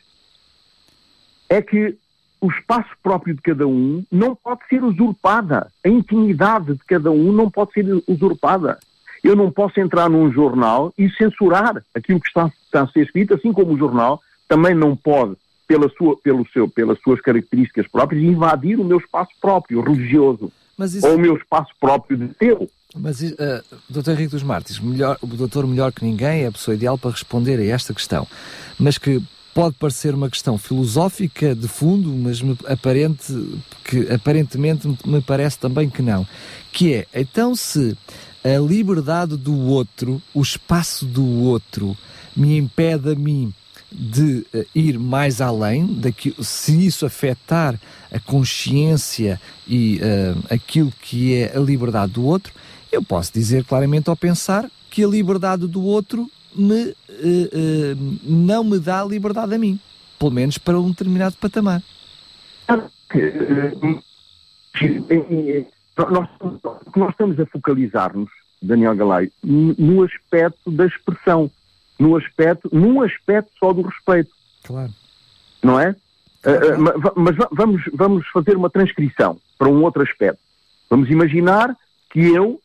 é 1.54 1.62
que 1.62 1.96
o 2.42 2.50
espaço 2.50 2.90
próprio 3.02 3.36
de 3.36 3.42
cada 3.42 3.68
um 3.68 4.04
não 4.12 4.36
pode 4.36 4.62
ser 4.68 4.84
usurpada. 4.84 5.72
A 5.84 5.90
intimidade 5.90 6.74
de 6.74 6.84
cada 6.86 7.12
um 7.12 7.32
não 7.32 7.50
pode 7.50 7.72
ser 7.74 7.86
usurpada. 8.08 8.80
Eu 9.24 9.36
não 9.36 9.50
posso 9.50 9.80
entrar 9.80 10.10
num 10.10 10.32
jornal 10.32 10.94
e 10.98 11.10
censurar 11.12 11.82
aquilo 11.96 12.20
que 12.20 12.28
está, 12.28 12.52
está 12.66 12.82
a 12.82 12.88
ser 12.88 13.04
escrito, 13.04 13.34
assim 13.34 13.54
como 13.54 13.74
o 13.74 13.78
jornal 13.78 14.22
também 14.48 14.76
não 14.76 14.96
pode, 14.96 15.38
pela 15.74 15.90
sua, 15.98 16.16
pelo 16.18 16.48
seu, 16.54 16.70
pelas 16.70 17.00
suas 17.02 17.20
características 17.20 17.88
próprias, 17.88 18.24
invadir 18.24 18.80
o 18.80 18.84
meu 18.84 19.00
espaço 19.00 19.32
próprio, 19.42 19.82
religioso, 19.82 20.52
isso... 20.80 21.08
ou 21.08 21.16
o 21.16 21.20
meu 21.20 21.36
espaço 21.36 21.72
próprio 21.80 22.16
de 22.16 22.28
teu. 22.36 22.70
Mas, 22.96 23.22
uh, 23.22 23.36
Dr. 23.90 24.12
Henrique 24.12 24.28
dos 24.30 24.44
Martins, 24.44 24.80
melhor, 24.80 25.18
o 25.20 25.26
doutor 25.26 25.66
melhor 25.66 25.92
que 25.92 26.06
ninguém 26.06 26.44
é 26.44 26.48
a 26.48 26.52
pessoa 26.52 26.76
ideal 26.76 26.96
para 26.96 27.10
responder 27.10 27.60
a 27.60 27.66
esta 27.66 27.92
questão, 27.92 28.28
mas 28.78 29.00
que 29.00 29.20
pode 29.56 29.76
parecer 29.78 30.14
uma 30.14 30.30
questão 30.30 30.60
filosófica 30.60 31.56
de 31.56 31.68
fundo, 31.68 32.10
mas 32.10 32.40
me 32.40 32.56
aparente, 32.68 33.34
que 33.84 34.12
aparentemente 34.14 34.88
me 35.08 35.22
parece 35.22 35.58
também 35.58 35.90
que 35.90 36.04
não. 36.04 36.28
Que 36.72 36.94
é, 36.94 37.08
então 37.16 37.56
se 37.56 37.98
a 38.44 38.60
liberdade 38.60 39.38
do 39.38 39.58
outro, 39.58 40.22
o 40.36 40.42
espaço 40.42 41.04
do 41.04 41.26
outro, 41.26 41.98
me 42.36 42.58
impede 42.58 43.12
a 43.12 43.16
mim 43.16 43.52
de 43.94 44.46
uh, 44.54 44.66
ir 44.74 44.98
mais 44.98 45.40
além, 45.42 45.86
daquilo, 45.86 46.44
se 46.44 46.86
isso 46.86 47.06
afetar 47.06 47.80
a 48.12 48.20
consciência 48.20 49.40
e 49.68 49.98
uh, 49.98 50.44
aquilo 50.50 50.92
que 51.02 51.36
é 51.36 51.56
a 51.56 51.60
liberdade 51.60 52.14
do 52.14 52.24
outro, 52.24 52.54
eu 52.92 53.04
posso 53.04 53.34
dizer 53.34 53.64
claramente 53.66 54.10
ao 54.10 54.16
pensar 54.16 54.70
que 54.90 55.04
a 55.04 55.08
liberdade 55.08 55.68
do 55.68 55.84
outro 55.84 56.30
me, 56.56 56.84
uh, 56.84 56.92
uh, 56.92 58.20
não 58.24 58.64
me 58.64 58.80
dá 58.80 59.04
liberdade 59.04 59.54
a 59.56 59.58
mim, 59.58 59.80
pelo 60.20 60.32
menos 60.32 60.58
para 60.58 60.80
um 60.80 60.90
determinado 60.90 61.36
patamar. 61.38 61.82
Nós, 65.98 66.30
nós 66.96 67.10
estamos 67.12 67.40
a 67.40 67.46
focalizar-nos, 67.46 68.30
Daniel 68.62 68.96
Galay, 68.96 69.32
no 69.44 70.04
aspecto 70.04 70.72
da 70.72 70.86
expressão, 70.86 71.52
no 72.00 72.16
aspecto, 72.16 72.70
num 72.72 73.02
aspecto 73.02 73.52
só 73.60 73.74
do 73.74 73.82
respeito. 73.82 74.32
Claro. 74.64 74.92
Não 75.62 75.80
é? 75.80 75.96
Claro. 76.42 76.76
Uh, 76.76 77.14
mas 77.16 77.36
vamos, 77.52 77.82
vamos 77.94 78.28
fazer 78.28 78.58
uma 78.58 78.70
transcrição 78.70 79.40
para 79.58 79.70
um 79.70 79.84
outro 79.84 80.02
aspecto. 80.04 80.40
Vamos 80.90 81.10
imaginar 81.10 81.76
que 82.10 82.20
eu 82.20 82.60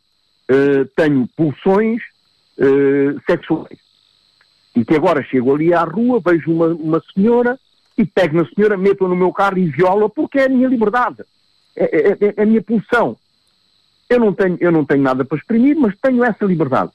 uh, 0.49 0.85
tenho 0.95 1.27
pulsões 1.35 2.01
sexuais. 3.25 3.79
E 4.75 4.83
que 4.83 4.93
agora 4.93 5.23
chego 5.23 5.55
ali 5.55 5.73
à 5.73 5.83
rua, 5.85 6.21
vejo 6.23 6.51
uma, 6.51 6.67
uma 6.67 7.01
senhora 7.13 7.57
e 7.97 8.05
pego 8.05 8.37
na 8.37 8.45
senhora, 8.45 8.77
meto-a 8.77 9.09
no 9.09 9.15
meu 9.15 9.31
carro 9.33 9.57
e 9.57 9.69
viola 9.69 10.09
porque 10.09 10.39
é 10.39 10.45
a 10.45 10.49
minha 10.49 10.67
liberdade. 10.67 11.23
É, 11.75 11.83
é, 11.83 12.11
é, 12.11 12.33
é, 12.37 12.43
a 12.43 12.45
minha 12.45 12.61
pulsão. 12.61 13.17
Eu 14.09 14.19
não, 14.19 14.33
tenho, 14.33 14.57
eu 14.59 14.71
não 14.71 14.85
tenho 14.85 15.03
nada 15.03 15.23
para 15.25 15.37
exprimir, 15.37 15.77
mas 15.77 15.93
tenho 16.01 16.23
essa 16.23 16.45
liberdade. 16.45 16.91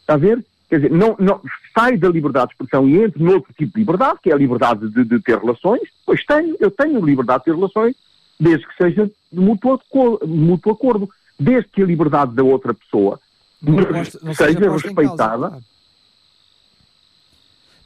Está 0.00 0.14
a 0.14 0.16
ver? 0.16 0.44
Quer 0.68 0.76
dizer, 0.76 0.90
não, 0.90 1.16
não, 1.18 1.40
sai 1.74 1.96
da 1.96 2.08
liberdade 2.08 2.48
de 2.48 2.52
expressão 2.52 2.86
e 2.86 3.02
entro 3.02 3.22
noutro 3.22 3.52
tipo 3.54 3.72
de 3.72 3.80
liberdade, 3.80 4.18
que 4.22 4.30
é 4.30 4.34
a 4.34 4.36
liberdade 4.36 4.88
de, 4.90 5.04
de 5.04 5.20
ter 5.20 5.38
relações. 5.38 5.82
Pois 6.04 6.24
tenho, 6.26 6.56
eu 6.60 6.70
tenho 6.70 7.04
liberdade 7.04 7.40
de 7.40 7.44
ter 7.46 7.54
relações, 7.54 7.96
desde 8.38 8.66
que 8.66 8.76
seja 8.76 9.10
de 9.32 9.40
mútuo, 9.40 9.80
mútuo 10.26 10.72
acordo. 10.72 11.08
Desde 11.40 11.70
que 11.70 11.82
a 11.82 11.86
liberdade 11.86 12.34
da 12.34 12.42
outra 12.42 12.74
pessoa 12.74 13.20
não 13.62 13.74
não 13.74 14.34
seja, 14.34 14.58
seja 14.58 14.70
respeitada. 14.70 15.50
Causa, 15.50 15.64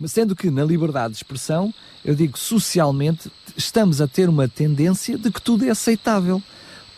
Mas 0.00 0.12
sendo 0.12 0.34
que 0.34 0.50
na 0.50 0.64
liberdade 0.64 1.12
de 1.12 1.18
expressão, 1.18 1.72
eu 2.04 2.14
digo 2.14 2.38
socialmente, 2.38 3.30
estamos 3.56 4.00
a 4.00 4.08
ter 4.08 4.28
uma 4.28 4.48
tendência 4.48 5.18
de 5.18 5.30
que 5.30 5.40
tudo 5.40 5.64
é 5.64 5.70
aceitável. 5.70 6.42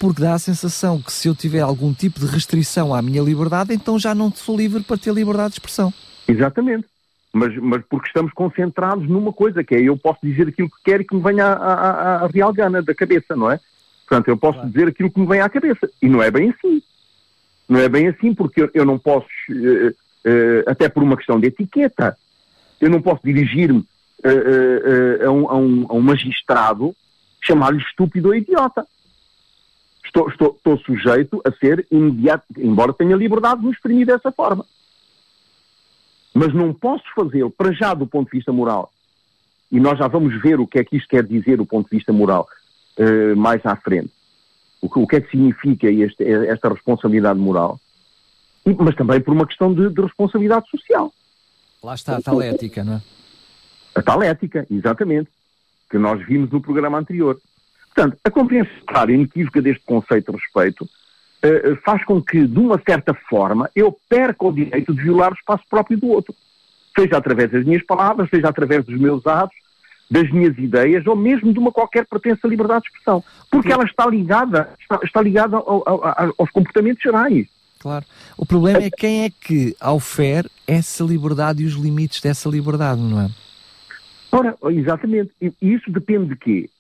Porque 0.04 0.20
dá 0.20 0.34
a 0.34 0.38
sensação 0.38 1.00
que 1.00 1.10
se 1.10 1.28
eu 1.28 1.34
tiver 1.34 1.60
algum 1.60 1.94
tipo 1.94 2.20
de 2.20 2.26
restrição 2.26 2.92
à 2.92 3.00
minha 3.00 3.22
liberdade, 3.22 3.72
então 3.72 3.98
já 3.98 4.14
não 4.14 4.30
sou 4.30 4.54
livre 4.54 4.82
para 4.82 4.98
ter 4.98 5.14
liberdade 5.14 5.52
de 5.52 5.54
expressão. 5.54 5.94
Exatamente. 6.28 6.84
Mas, 7.32 7.56
mas 7.56 7.82
porque 7.88 8.08
estamos 8.08 8.30
concentrados 8.34 9.08
numa 9.08 9.32
coisa, 9.32 9.64
que 9.64 9.74
é 9.74 9.80
eu 9.80 9.96
posso 9.96 10.18
dizer 10.22 10.48
aquilo 10.48 10.68
que 10.68 10.76
quero 10.84 11.02
e 11.02 11.06
que 11.06 11.14
me 11.14 11.22
venha 11.22 11.46
à, 11.46 12.26
real 12.26 12.52
gana 12.52 12.82
da 12.82 12.94
cabeça, 12.94 13.34
não 13.34 13.50
é? 13.50 13.58
Portanto, 14.06 14.28
eu 14.28 14.36
posso 14.36 14.58
claro. 14.58 14.70
dizer 14.70 14.88
aquilo 14.88 15.10
que 15.10 15.18
me 15.18 15.26
vem 15.26 15.40
à 15.40 15.48
cabeça. 15.48 15.88
E 16.02 16.06
não 16.06 16.22
é 16.22 16.30
bem 16.30 16.50
assim. 16.50 16.82
Não 17.66 17.80
é 17.80 17.88
bem 17.88 18.08
assim, 18.08 18.34
porque 18.34 18.68
eu 18.74 18.84
não 18.84 18.98
posso, 18.98 19.26
uh, 19.48 19.88
uh, 19.88 20.64
até 20.66 20.86
por 20.86 21.02
uma 21.02 21.16
questão 21.16 21.40
de 21.40 21.46
etiqueta, 21.46 22.14
eu 22.78 22.90
não 22.90 23.00
posso 23.00 23.22
dirigir-me 23.24 23.78
uh, 23.78 25.26
a, 25.26 25.30
um, 25.30 25.48
a, 25.48 25.56
um, 25.56 25.86
a, 25.88 25.94
um, 25.94 26.00
magistrado, 26.02 26.94
chamar-lhe 27.40 27.80
estúpido 27.80 28.28
ou 28.28 28.34
idiota. 28.34 28.86
Estou, 30.14 30.28
estou, 30.28 30.54
estou, 30.56 30.78
sujeito 30.78 31.42
a 31.44 31.50
ser 31.52 31.86
imediato, 31.90 32.44
embora 32.56 32.92
tenha 32.92 33.16
liberdade 33.16 33.60
de 33.60 33.66
me 33.66 33.72
exprimir 33.72 34.06
dessa 34.06 34.30
forma. 34.30 34.64
Mas 36.32 36.54
não 36.54 36.72
posso 36.72 37.04
fazê-lo, 37.16 37.50
para 37.50 37.72
já, 37.72 37.94
do 37.94 38.06
ponto 38.06 38.30
de 38.30 38.38
vista 38.38 38.52
moral. 38.52 38.92
E 39.72 39.80
nós 39.80 39.98
já 39.98 40.06
vamos 40.06 40.40
ver 40.40 40.60
o 40.60 40.66
que 40.66 40.78
é 40.78 40.84
que 40.84 40.96
isto 40.96 41.08
quer 41.08 41.24
dizer 41.24 41.56
do 41.56 41.66
ponto 41.66 41.90
de 41.90 41.96
vista 41.96 42.12
moral 42.12 42.46
mais 43.36 43.64
à 43.66 43.74
frente 43.74 44.12
o 44.84 44.88
que, 44.88 44.98
o 44.98 45.06
que 45.06 45.16
é 45.16 45.20
que 45.20 45.30
significa 45.30 45.90
este, 45.90 46.22
esta 46.24 46.68
responsabilidade 46.68 47.38
moral, 47.38 47.80
mas 48.78 48.94
também 48.94 49.18
por 49.18 49.32
uma 49.32 49.46
questão 49.46 49.72
de, 49.72 49.88
de 49.88 50.02
responsabilidade 50.02 50.68
social. 50.68 51.10
Lá 51.82 51.94
está 51.94 52.18
a 52.18 52.20
tal 52.20 52.42
ética, 52.42 52.84
não 52.84 52.96
é? 52.96 53.02
A 53.94 54.02
tal 54.02 54.22
ética, 54.22 54.66
exatamente, 54.70 55.30
que 55.90 55.96
nós 55.96 56.24
vimos 56.26 56.50
no 56.50 56.60
programa 56.60 56.98
anterior. 56.98 57.40
Portanto, 57.94 58.18
a 58.24 58.30
compreensão 58.30 58.72
clara 58.86 59.12
e 59.12 59.14
inequívoca 59.14 59.62
deste 59.62 59.84
conceito 59.84 60.32
de 60.32 60.38
respeito 60.38 60.82
uh, 60.84 61.76
faz 61.84 62.04
com 62.04 62.20
que, 62.20 62.44
de 62.46 62.58
uma 62.58 62.80
certa 62.84 63.14
forma, 63.14 63.70
eu 63.74 63.96
perca 64.08 64.46
o 64.46 64.52
direito 64.52 64.92
de 64.92 65.02
violar 65.02 65.30
o 65.30 65.36
espaço 65.36 65.62
próprio 65.70 65.96
do 65.96 66.08
outro. 66.08 66.34
Seja 66.98 67.16
através 67.16 67.50
das 67.52 67.64
minhas 67.64 67.84
palavras, 67.84 68.28
seja 68.28 68.48
através 68.48 68.84
dos 68.84 68.98
meus 68.98 69.24
atos, 69.26 69.56
das 70.10 70.30
minhas 70.30 70.56
ideias 70.58 71.06
ou 71.06 71.16
mesmo 71.16 71.52
de 71.52 71.58
uma 71.58 71.72
qualquer 71.72 72.04
pertença 72.06 72.46
à 72.46 72.50
liberdade 72.50 72.82
de 72.82 72.88
expressão. 72.88 73.22
Porque 73.50 73.72
ela 73.72 73.84
está 73.84 74.06
ligada, 74.06 74.70
está, 74.80 75.00
está 75.02 75.22
ligada 75.22 75.56
ao, 75.56 75.82
ao, 75.88 76.34
aos 76.36 76.50
comportamentos 76.50 77.02
gerais. 77.02 77.46
Claro. 77.78 78.04
O 78.36 78.44
problema 78.44 78.82
é 78.82 78.90
quem 78.90 79.24
é 79.24 79.30
que 79.30 79.76
aufere 79.80 80.48
essa 80.66 81.04
liberdade 81.04 81.62
e 81.62 81.66
os 81.66 81.74
limites 81.74 82.20
dessa 82.20 82.48
liberdade, 82.48 83.00
não 83.00 83.20
é? 83.20 83.30
Ora, 84.32 84.56
exatamente. 84.70 85.30
E 85.40 85.52
isso 85.60 85.90
depende 85.90 86.30
de 86.30 86.36
quê? 86.36 86.70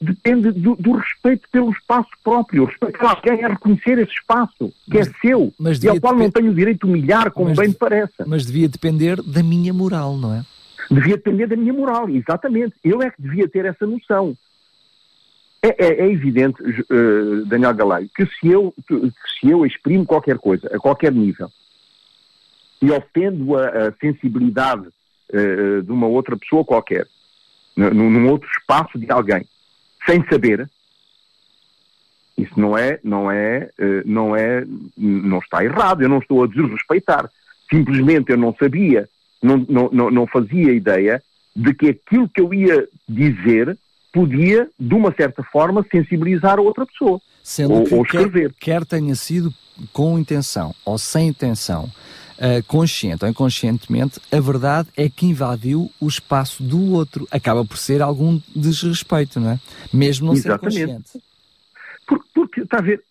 Depende 0.00 0.52
do, 0.52 0.76
do 0.76 0.92
respeito 0.92 1.48
pelo 1.50 1.72
espaço 1.72 2.08
próprio. 2.22 2.62
O 2.62 2.66
respeito 2.66 3.04
a 3.04 3.10
alguém 3.10 3.42
é 3.42 3.48
reconhecer 3.48 3.98
esse 3.98 4.12
espaço, 4.12 4.72
que 4.88 4.96
é 4.96 5.00
mas, 5.00 5.08
é 5.08 5.12
seu, 5.20 5.52
e 5.82 5.88
ao 5.88 6.00
qual 6.00 6.14
não 6.14 6.30
tenho 6.30 6.52
o 6.52 6.54
direito 6.54 6.86
de 6.86 6.92
humilhar, 6.92 7.32
como 7.32 7.52
bem 7.52 7.68
me 7.68 7.74
parece. 7.74 8.14
Mas 8.24 8.46
devia 8.46 8.68
depender 8.68 9.20
da 9.20 9.42
minha 9.42 9.74
moral, 9.74 10.16
não 10.16 10.32
é? 10.32 10.44
Devia 10.88 11.16
depender 11.16 11.48
da 11.48 11.56
minha 11.56 11.72
moral, 11.72 12.08
exatamente. 12.08 12.74
Eu 12.84 13.02
é 13.02 13.10
que 13.10 13.20
devia 13.20 13.48
ter 13.48 13.64
essa 13.64 13.84
noção. 13.86 14.36
É, 15.60 15.86
é, 15.86 16.06
é 16.06 16.12
evidente, 16.12 16.62
uh, 16.62 17.44
Daniel 17.46 17.74
Galaio, 17.74 18.08
que 18.14 18.24
se, 18.26 18.46
eu, 18.46 18.72
que 18.86 19.12
se 19.40 19.50
eu 19.50 19.66
exprimo 19.66 20.06
qualquer 20.06 20.38
coisa, 20.38 20.68
a 20.72 20.78
qualquer 20.78 21.12
nível, 21.12 21.50
e 22.80 22.88
ofendo 22.92 23.56
a, 23.56 23.88
a 23.88 23.92
sensibilidade 24.00 24.86
uh, 24.86 25.82
de 25.82 25.90
uma 25.90 26.06
outra 26.06 26.36
pessoa 26.36 26.64
qualquer, 26.64 27.08
num, 27.76 28.08
num 28.08 28.28
outro 28.28 28.48
espaço 28.48 28.96
de 28.96 29.10
alguém, 29.10 29.44
sem 30.08 30.24
saber, 30.28 30.68
isso 32.36 32.58
não 32.58 32.78
é, 32.78 33.00
não 33.02 33.30
é, 33.30 33.70
uh, 33.78 34.02
não 34.06 34.36
é, 34.36 34.64
não 34.96 35.38
está 35.38 35.64
errado, 35.64 36.02
eu 36.02 36.08
não 36.08 36.18
estou 36.18 36.44
a 36.44 36.46
desrespeitar. 36.46 37.28
Simplesmente 37.70 38.30
eu 38.30 38.38
não 38.38 38.54
sabia 38.58 39.08
não, 39.42 39.88
não, 39.90 40.10
não 40.10 40.26
fazia 40.26 40.72
ideia 40.72 41.22
de 41.54 41.74
que 41.74 41.88
aquilo 41.88 42.28
que 42.28 42.40
eu 42.40 42.52
ia 42.52 42.88
dizer 43.08 43.76
podia, 44.12 44.68
de 44.78 44.94
uma 44.94 45.12
certa 45.14 45.42
forma, 45.44 45.84
sensibilizar 45.90 46.58
a 46.58 46.62
outra 46.62 46.86
pessoa. 46.86 47.20
Sendo 47.42 47.74
ou, 47.74 47.84
que 47.84 47.94
ou 47.94 48.02
escrever. 48.02 48.52
Quer, 48.58 48.80
quer 48.80 48.86
tenha 48.86 49.14
sido 49.14 49.52
com 49.92 50.18
intenção 50.18 50.74
ou 50.84 50.98
sem 50.98 51.28
intenção, 51.28 51.88
uh, 52.38 52.62
consciente 52.66 53.24
ou 53.24 53.30
inconscientemente, 53.30 54.20
a 54.32 54.40
verdade 54.40 54.88
é 54.96 55.08
que 55.08 55.26
invadiu 55.26 55.90
o 56.00 56.08
espaço 56.08 56.62
do 56.62 56.92
outro. 56.92 57.26
Acaba 57.30 57.64
por 57.64 57.76
ser 57.76 58.00
algum 58.00 58.40
desrespeito, 58.54 59.38
não 59.40 59.50
é? 59.50 59.60
Mesmo 59.92 60.28
não 60.28 60.34
Exatamente. 60.34 60.74
ser 60.74 60.86
consciente. 60.86 61.24
Porque, 62.06 62.28
porque, 62.34 62.60
está 62.62 62.78
a 62.78 62.82
ver, 62.82 63.02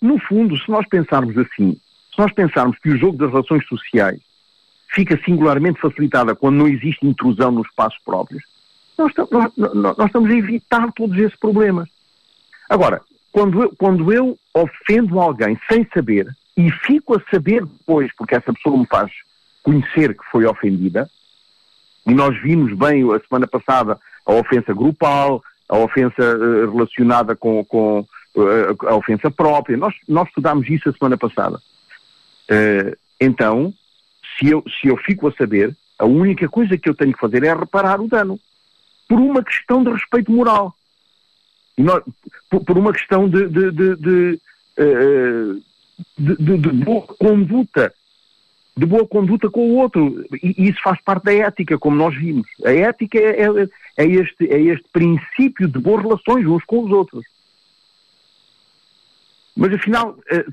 no 0.00 0.18
fundo, 0.18 0.56
se 0.58 0.70
nós 0.70 0.86
pensarmos 0.88 1.36
assim, 1.36 1.72
se 1.72 2.18
nós 2.18 2.32
pensarmos 2.32 2.78
que 2.78 2.90
o 2.90 2.98
jogo 2.98 3.18
das 3.18 3.30
relações 3.30 3.66
sociais 3.66 4.20
fica 4.94 5.20
singularmente 5.24 5.80
facilitada 5.80 6.36
quando 6.36 6.56
não 6.56 6.68
existe 6.68 7.04
intrusão 7.04 7.50
nos 7.50 7.66
espaços 7.66 7.98
próprios, 8.04 8.42
nós, 8.96 9.12
nós, 9.30 9.96
nós 9.96 10.06
estamos 10.06 10.30
a 10.30 10.34
evitar 10.34 10.92
todos 10.92 11.18
esses 11.18 11.36
problemas. 11.36 11.88
Agora, 12.68 13.00
quando 13.32 13.62
eu, 13.62 13.74
quando 13.76 14.12
eu 14.12 14.38
ofendo 14.54 15.18
alguém 15.18 15.58
sem 15.68 15.84
saber 15.92 16.28
e 16.56 16.70
fico 16.70 17.16
a 17.16 17.22
saber 17.30 17.64
depois, 17.64 18.10
porque 18.16 18.34
essa 18.34 18.52
pessoa 18.52 18.78
me 18.78 18.86
faz 18.86 19.10
conhecer 19.62 20.16
que 20.16 20.24
foi 20.30 20.46
ofendida, 20.46 21.10
e 22.06 22.14
nós 22.14 22.40
vimos 22.42 22.76
bem 22.76 23.02
a 23.12 23.20
semana 23.20 23.46
passada 23.46 23.98
a 24.26 24.32
ofensa 24.32 24.72
grupal, 24.72 25.42
a 25.68 25.78
ofensa 25.78 26.36
uh, 26.36 26.70
relacionada 26.70 27.34
com, 27.34 27.64
com 27.64 28.00
uh, 28.00 28.86
a 28.86 28.94
ofensa 28.94 29.30
própria. 29.30 29.76
Nós, 29.76 29.94
nós 30.08 30.28
estudámos 30.28 30.68
isso 30.68 30.88
a 30.88 30.92
semana 30.92 31.16
passada. 31.16 31.56
Uh, 32.50 32.96
então, 33.20 33.72
se 34.38 34.48
eu, 34.48 34.62
se 34.80 34.88
eu 34.88 34.96
fico 34.96 35.28
a 35.28 35.32
saber, 35.32 35.74
a 35.98 36.04
única 36.04 36.48
coisa 36.48 36.76
que 36.76 36.88
eu 36.88 36.94
tenho 36.94 37.12
que 37.12 37.20
fazer 37.20 37.44
é 37.44 37.54
reparar 37.54 38.00
o 38.00 38.08
dano. 38.08 38.38
Por 39.08 39.18
uma 39.18 39.42
questão 39.44 39.84
de 39.84 39.90
respeito 39.90 40.32
moral. 40.32 40.74
Nós, 41.76 42.02
por, 42.48 42.64
por, 42.64 42.78
uma 42.78 42.92
questão 42.92 43.28
de, 43.28 43.48
de, 43.48 43.70
de, 43.70 43.96
de, 43.96 44.40
de 46.18 46.56
boa 46.56 47.02
conduta 47.02 47.92
de 48.76 48.86
boa 48.86 49.06
conduta 49.06 49.48
com 49.48 49.70
o 49.70 49.76
outro. 49.76 50.24
E, 50.42 50.68
isso 50.68 50.80
faz 50.82 51.00
parte 51.00 51.24
da 51.24 51.34
ética, 51.34 51.78
como 51.78 51.96
nós 51.96 52.16
vimos. 52.16 52.46
A 52.64 52.72
ética 52.72 53.18
é, 53.18 53.42
é, 53.42 53.68
é, 53.96 54.06
este, 54.06 54.48
é 54.50 54.60
este 54.60 54.84
princípio 54.92 55.68
de 55.68 55.78
boas 55.78 56.02
relações 56.02 56.46
uns 56.46 56.64
com 56.64 56.84
os 56.84 56.90
outros. 56.90 57.24
Mas 59.56 59.72
afinal, 59.72 60.18
eh, 60.28 60.44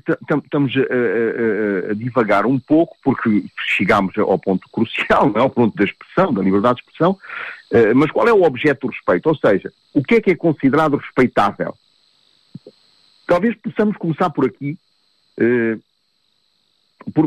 estamos 0.44 0.72
a, 0.76 1.88
a, 1.88 1.90
a, 1.90 1.94
divagar 1.94 2.46
um 2.46 2.56
pouco, 2.56 2.96
porque 3.02 3.44
chegámos 3.76 4.16
ao 4.16 4.38
ponto 4.38 4.68
crucial, 4.70 5.28
não 5.28 5.40
é? 5.40 5.40
ao 5.40 5.50
ponto 5.50 5.76
da 5.76 5.82
expressão, 5.82 6.32
da 6.32 6.40
liberdade 6.40 6.76
de 6.76 6.82
expressão. 6.82 7.18
Eh, 7.72 7.92
mas 7.94 8.12
qual 8.12 8.28
é 8.28 8.32
o 8.32 8.44
objeto 8.44 8.86
do 8.86 8.92
respeito? 8.92 9.28
Ou 9.28 9.34
seja, 9.34 9.72
o 9.92 10.04
que 10.04 10.14
é 10.14 10.20
que 10.20 10.30
é 10.30 10.36
considerado 10.36 10.96
respeitável? 10.96 11.76
Talvez 13.26 13.56
possamos 13.56 13.96
começar 13.96 14.30
por 14.30 14.46
aqui, 14.46 14.78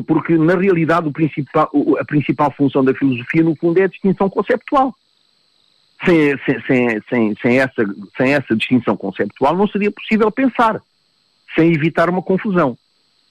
porque 0.08 0.38
na 0.38 0.56
realidade 0.56 1.10
principal, 1.12 1.70
a 2.00 2.06
principal 2.06 2.52
função 2.52 2.84
da 2.84 2.94
filosofia, 2.94 3.44
no 3.44 3.56
fundo, 3.56 3.80
é 3.80 3.84
a 3.84 3.88
distinção 3.88 4.30
conceptual. 4.30 4.96
Sem, 6.06 6.38
sem, 6.68 7.02
sem, 7.10 7.36
sem, 7.42 7.60
essa, 7.60 7.84
sem 8.18 8.34
essa 8.34 8.56
distinção 8.56 8.98
conceptual 8.98 9.56
não 9.56 9.68
seria 9.68 9.90
possível 9.90 10.30
pensar 10.30 10.82
sem 11.56 11.74
evitar 11.74 12.10
uma 12.10 12.22
confusão. 12.22 12.78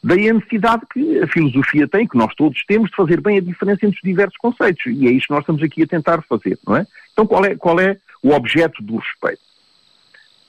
Daí 0.02 0.28
a 0.28 0.34
necessidade 0.34 0.82
que 0.92 1.18
a 1.20 1.26
filosofia 1.28 1.88
tem, 1.88 2.06
que 2.06 2.16
nós 2.16 2.34
todos 2.34 2.62
temos, 2.66 2.90
de 2.90 2.96
fazer 2.96 3.20
bem 3.20 3.38
a 3.38 3.40
diferença 3.40 3.87
entre 3.87 3.96
os 3.96 4.02
diversos 4.02 4.37
conceitos. 4.37 4.84
E 4.87 5.06
é 5.06 5.10
isso 5.10 5.26
que 5.26 5.32
nós 5.32 5.40
estamos 5.40 5.62
aqui 5.62 5.82
a 5.82 5.87
tentar 5.87 6.22
fazer, 6.22 6.58
não 6.66 6.76
é? 6.76 6.87
Então, 7.12 7.26
qual 7.26 7.44
é, 7.44 7.54
qual 7.54 7.80
é 7.80 7.96
o 8.22 8.32
objeto 8.32 8.82
do 8.82 8.96
respeito? 8.96 9.40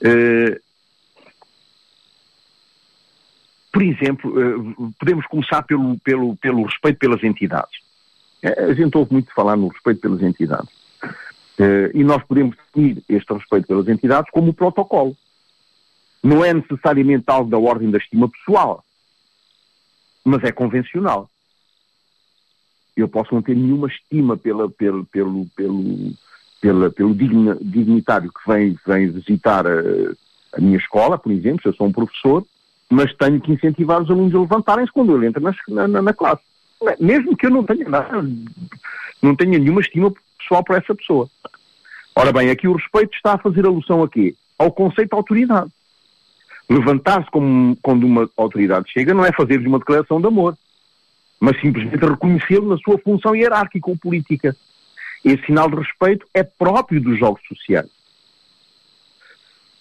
Uh, 0.02 0.60
por 3.76 3.82
exemplo, 3.82 4.30
uh, 4.30 4.94
podemos 4.98 5.26
começar 5.26 5.60
pelo, 5.60 5.98
pelo, 5.98 6.34
pelo 6.36 6.62
respeito 6.62 6.98
pelas 6.98 7.22
entidades. 7.22 7.78
Eh, 8.42 8.64
a 8.70 8.72
gente 8.72 8.96
ouve 8.96 9.12
muito 9.12 9.30
falar 9.34 9.54
no 9.54 9.68
respeito 9.68 10.00
pelas 10.00 10.22
entidades. 10.22 10.70
Uh, 11.58 11.92
e 11.92 12.02
nós 12.02 12.24
podemos 12.24 12.56
definir 12.56 13.04
este 13.06 13.30
respeito 13.34 13.66
pelas 13.66 13.86
entidades 13.86 14.30
como 14.30 14.48
o 14.48 14.54
protocolo 14.54 15.14
não 16.22 16.42
é 16.42 16.54
necessariamente 16.54 17.24
algo 17.26 17.50
da 17.50 17.58
ordem 17.58 17.90
da 17.90 17.98
estima 17.98 18.30
pessoal, 18.30 18.82
mas 20.24 20.42
é 20.42 20.50
convencional. 20.52 21.28
Eu 22.96 23.08
posso 23.08 23.34
não 23.34 23.42
ter 23.42 23.54
nenhuma 23.54 23.88
estima 23.88 24.38
pela, 24.38 24.70
pelo, 24.70 25.04
pelo, 25.04 25.46
pelo, 25.54 26.14
pela, 26.62 26.90
pelo 26.90 27.14
dignitário 27.14 28.32
que 28.32 28.50
vem, 28.50 28.78
vem 28.86 29.10
visitar 29.10 29.66
a, 29.66 29.70
a, 30.54 30.60
minha 30.62 30.78
escola, 30.78 31.18
por 31.18 31.30
exemplo, 31.30 31.60
se 31.60 31.68
eu 31.68 31.74
sou 31.74 31.86
um 31.86 31.92
professor, 31.92 32.42
mas 32.90 33.12
tenho 33.14 33.40
que 33.40 33.52
incentivar 33.52 34.02
os 34.02 34.10
alunos 34.10 34.34
a 34.34 34.40
levantarem-se 34.40 34.92
quando 34.92 35.16
ele 35.16 35.26
entra 35.26 35.42
na, 35.68 35.88
na, 35.88 36.02
na 36.02 36.12
classe. 36.12 36.42
Mesmo 37.00 37.36
que 37.36 37.46
eu 37.46 37.50
não 37.50 37.64
tenha 37.64 37.88
nada, 37.88 38.22
não 39.22 39.34
tenha 39.34 39.58
nenhuma 39.58 39.80
estima 39.80 40.12
pessoal 40.38 40.62
por 40.62 40.76
essa 40.76 40.94
pessoa. 40.94 41.28
Ora 42.14 42.32
bem, 42.32 42.50
aqui 42.50 42.68
o 42.68 42.74
respeito 42.74 43.14
está 43.14 43.34
a 43.34 43.38
fazer 43.38 43.66
alusão 43.66 44.02
a 44.02 44.08
quê? 44.08 44.34
Ao 44.58 44.70
conceito 44.70 45.10
de 45.10 45.16
autoridade. 45.16 45.70
Levantar-se 46.68 47.30
quando 47.30 48.04
uma 48.04 48.28
autoridade 48.36 48.90
chega 48.90 49.14
não 49.14 49.24
é 49.24 49.32
fazer-lhe 49.32 49.68
uma 49.68 49.78
declaração 49.78 50.20
de 50.20 50.26
amor, 50.26 50.56
mas 51.38 51.60
simplesmente 51.60 52.04
reconhecê-lo 52.04 52.68
na 52.68 52.76
sua 52.78 52.98
função 52.98 53.34
hierárquica 53.36 53.90
ou 53.90 53.96
política. 53.96 54.56
Esse 55.24 55.44
sinal 55.46 55.68
de 55.68 55.76
respeito 55.76 56.26
é 56.32 56.42
próprio 56.42 57.00
dos 57.00 57.18
jogos 57.18 57.42
sociais. 57.46 57.90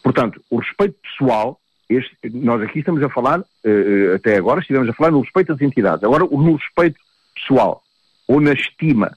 Portanto, 0.04 0.42
o 0.50 0.58
respeito 0.58 0.96
pessoal, 1.02 1.60
este, 1.90 2.16
nós 2.34 2.62
aqui 2.62 2.80
estamos 2.80 3.02
a 3.04 3.10
falar, 3.10 3.40
uh, 3.40 4.16
até 4.16 4.38
agora 4.38 4.60
estivemos 4.60 4.90
a 4.90 4.94
falar 4.94 5.12
no 5.12 5.22
respeito 5.22 5.54
às 5.54 5.62
entidades. 5.62 6.04
Agora, 6.04 6.24
no 6.24 6.56
respeito 6.56 7.00
pessoal, 7.34 7.84
ou 8.28 8.42
na 8.42 8.54
estima, 8.54 9.16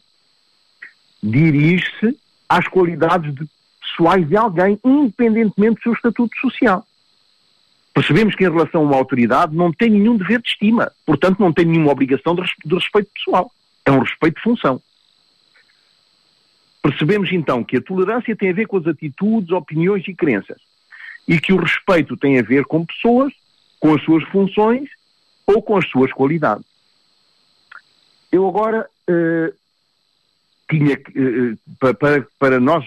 dirige-se 1.22 2.18
às 2.48 2.66
qualidades 2.68 3.34
de, 3.34 3.48
pessoais 3.80 4.26
de 4.28 4.36
alguém, 4.36 4.78
independentemente 4.84 5.76
do 5.76 5.82
seu 5.82 5.92
estatuto 5.92 6.36
social. 6.40 6.86
Percebemos 7.94 8.34
que 8.34 8.44
em 8.44 8.50
relação 8.50 8.82
a 8.82 8.84
uma 8.84 8.96
autoridade 8.96 9.56
não 9.56 9.72
tem 9.72 9.90
nenhum 9.90 10.16
dever 10.16 10.40
de 10.40 10.50
estima, 10.50 10.92
portanto 11.04 11.40
não 11.40 11.52
tem 11.52 11.64
nenhuma 11.64 11.90
obrigação 11.90 12.34
de, 12.34 12.42
de 12.64 12.74
respeito 12.74 13.10
pessoal. 13.12 13.50
É 13.84 13.90
um 13.90 14.00
respeito 14.00 14.36
de 14.36 14.42
função. 14.42 14.80
Percebemos 16.82 17.32
então 17.32 17.64
que 17.64 17.76
a 17.76 17.82
tolerância 17.82 18.36
tem 18.36 18.50
a 18.50 18.54
ver 18.54 18.66
com 18.66 18.76
as 18.76 18.86
atitudes, 18.86 19.50
opiniões 19.50 20.06
e 20.06 20.14
crenças. 20.14 20.58
E 21.28 21.38
que 21.38 21.52
o 21.52 21.60
respeito 21.60 22.16
tem 22.16 22.38
a 22.38 22.42
ver 22.42 22.64
com 22.64 22.84
pessoas, 22.84 23.32
com 23.78 23.94
as 23.94 24.02
suas 24.02 24.24
funções 24.24 24.88
ou 25.46 25.62
com 25.62 25.76
as 25.76 25.86
suas 25.88 26.12
qualidades. 26.12 26.64
Eu 28.32 28.48
agora 28.48 28.88
uh, 29.08 29.54
tinha 30.70 30.94
uh, 30.96 31.94
para, 31.94 32.26
para 32.38 32.58
nós 32.58 32.84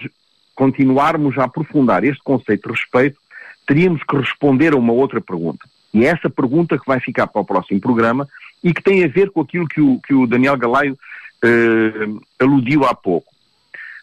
continuarmos 0.54 1.38
a 1.38 1.44
aprofundar 1.44 2.04
este 2.04 2.22
conceito 2.22 2.68
de 2.68 2.74
respeito, 2.74 3.18
teríamos 3.66 4.02
que 4.02 4.16
responder 4.16 4.74
a 4.74 4.76
uma 4.76 4.92
outra 4.92 5.20
pergunta. 5.20 5.66
E 5.94 6.04
é 6.04 6.08
essa 6.08 6.30
pergunta 6.30 6.78
que 6.78 6.86
vai 6.86 7.00
ficar 7.00 7.26
para 7.26 7.40
o 7.40 7.44
próximo 7.44 7.80
programa 7.80 8.28
e 8.62 8.72
que 8.72 8.82
tem 8.82 9.04
a 9.04 9.08
ver 9.08 9.30
com 9.30 9.40
aquilo 9.40 9.66
que 9.66 9.80
o, 9.80 10.00
que 10.00 10.14
o 10.14 10.26
Daniel 10.26 10.56
Galaio 10.56 10.98
eh, 11.44 12.08
aludiu 12.38 12.84
há 12.84 12.94
pouco. 12.94 13.31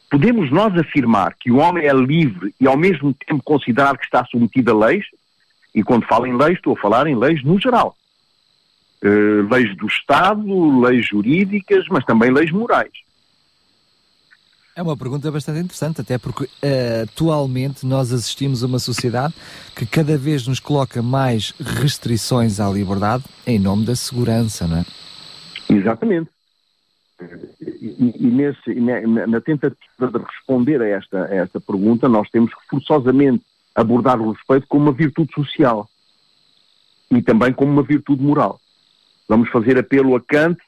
Podemos 0.09 0.51
nós 0.51 0.75
afirmar 0.75 1.35
que 1.39 1.51
o 1.51 1.57
homem 1.57 1.85
é 1.85 1.93
livre 1.93 2.53
e 2.59 2.67
ao 2.67 2.75
mesmo 2.75 3.13
tempo 3.13 3.43
considerar 3.43 3.97
que 3.97 4.05
está 4.05 4.25
submetido 4.25 4.71
a 4.71 4.87
leis? 4.87 5.05
E 5.73 5.83
quando 5.83 6.07
falo 6.07 6.25
em 6.25 6.35
leis, 6.35 6.57
estou 6.57 6.73
a 6.73 6.81
falar 6.81 7.05
em 7.05 7.15
leis 7.15 7.43
no 7.43 7.59
geral. 7.59 7.95
Uh, 9.03 9.47
leis 9.49 9.75
do 9.77 9.85
Estado, 9.85 10.79
leis 10.79 11.07
jurídicas, 11.07 11.85
mas 11.89 12.03
também 12.05 12.31
leis 12.31 12.51
morais. 12.51 12.91
É 14.75 14.81
uma 14.81 14.97
pergunta 14.97 15.29
bastante 15.29 15.59
interessante, 15.59 16.01
até 16.01 16.17
porque 16.17 16.45
uh, 16.45 17.03
atualmente 17.03 17.85
nós 17.85 18.11
assistimos 18.11 18.63
a 18.63 18.67
uma 18.67 18.79
sociedade 18.79 19.33
que 19.75 19.85
cada 19.85 20.17
vez 20.17 20.47
nos 20.47 20.59
coloca 20.59 21.01
mais 21.03 21.53
restrições 21.59 22.59
à 22.59 22.69
liberdade 22.69 23.25
em 23.45 23.59
nome 23.59 23.85
da 23.85 23.95
segurança, 23.95 24.65
não 24.67 24.77
é? 24.77 24.85
Exatamente. 25.69 26.29
E, 27.61 28.15
e, 28.17 28.27
nesse, 28.27 28.73
na, 28.75 29.27
na, 29.27 29.41
tentativa 29.41 29.77
de 29.99 30.17
responder 30.17 30.81
a 30.81 30.87
esta, 30.87 31.25
a 31.25 31.35
esta 31.35 31.59
pergunta, 31.59 32.07
nós 32.07 32.29
temos 32.29 32.53
que 32.53 32.61
forçosamente 32.69 33.43
abordar 33.75 34.21
o 34.21 34.31
respeito 34.31 34.65
como 34.67 34.85
uma 34.85 34.93
virtude 34.93 35.33
social 35.33 35.89
e 37.11 37.21
também 37.21 37.51
como 37.51 37.71
uma 37.71 37.83
virtude 37.83 38.23
moral. 38.23 38.59
Vamos 39.27 39.49
fazer 39.49 39.77
apelo 39.77 40.15
a 40.15 40.21
Kant, 40.21 40.59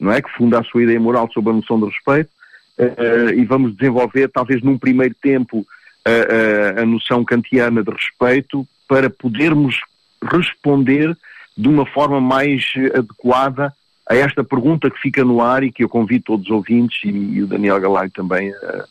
não 0.00 0.10
é, 0.10 0.22
que 0.22 0.30
funda 0.30 0.60
a 0.60 0.64
sua 0.64 0.82
ideia 0.82 0.98
moral 0.98 1.30
sobre 1.32 1.50
a 1.50 1.54
noção 1.54 1.78
de 1.78 1.86
respeito, 1.86 2.30
uh, 2.78 3.30
e 3.34 3.44
vamos 3.44 3.76
desenvolver, 3.76 4.28
talvez 4.28 4.62
num 4.62 4.78
primeiro 4.78 5.14
tempo, 5.20 5.58
uh, 5.58 6.80
a 6.80 6.86
noção 6.86 7.24
kantiana 7.24 7.82
de 7.82 7.90
respeito 7.90 8.66
para 8.88 9.10
podermos 9.10 9.78
responder 10.22 11.16
de 11.56 11.68
uma 11.68 11.84
forma 11.84 12.20
mais 12.20 12.64
adequada 12.94 13.72
a 14.12 14.16
esta 14.16 14.44
pergunta 14.44 14.90
que 14.90 15.00
fica 15.00 15.24
no 15.24 15.40
ar 15.40 15.62
e 15.62 15.72
que 15.72 15.82
eu 15.82 15.88
convido 15.88 16.24
todos 16.24 16.46
os 16.46 16.52
ouvintes 16.52 16.98
e, 17.04 17.08
e 17.08 17.42
o 17.42 17.46
Daniel 17.46 17.80
Galay 17.80 18.10
também 18.10 18.52
a, 18.52 18.84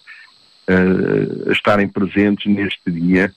a, 0.68 1.50
a 1.50 1.52
estarem 1.52 1.88
presentes 1.88 2.52
neste 2.52 2.90
dia 2.92 3.32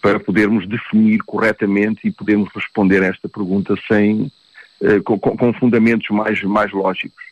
para 0.00 0.20
podermos 0.20 0.68
definir 0.68 1.18
corretamente 1.26 2.06
e 2.06 2.12
podermos 2.12 2.48
responder 2.54 3.02
a 3.02 3.06
esta 3.06 3.28
pergunta 3.28 3.74
sem, 3.88 4.30
uh, 4.80 5.02
com, 5.02 5.18
com, 5.18 5.52
fundamentos 5.54 6.08
mais, 6.10 6.40
mais 6.44 6.70
lógicos. 6.72 7.24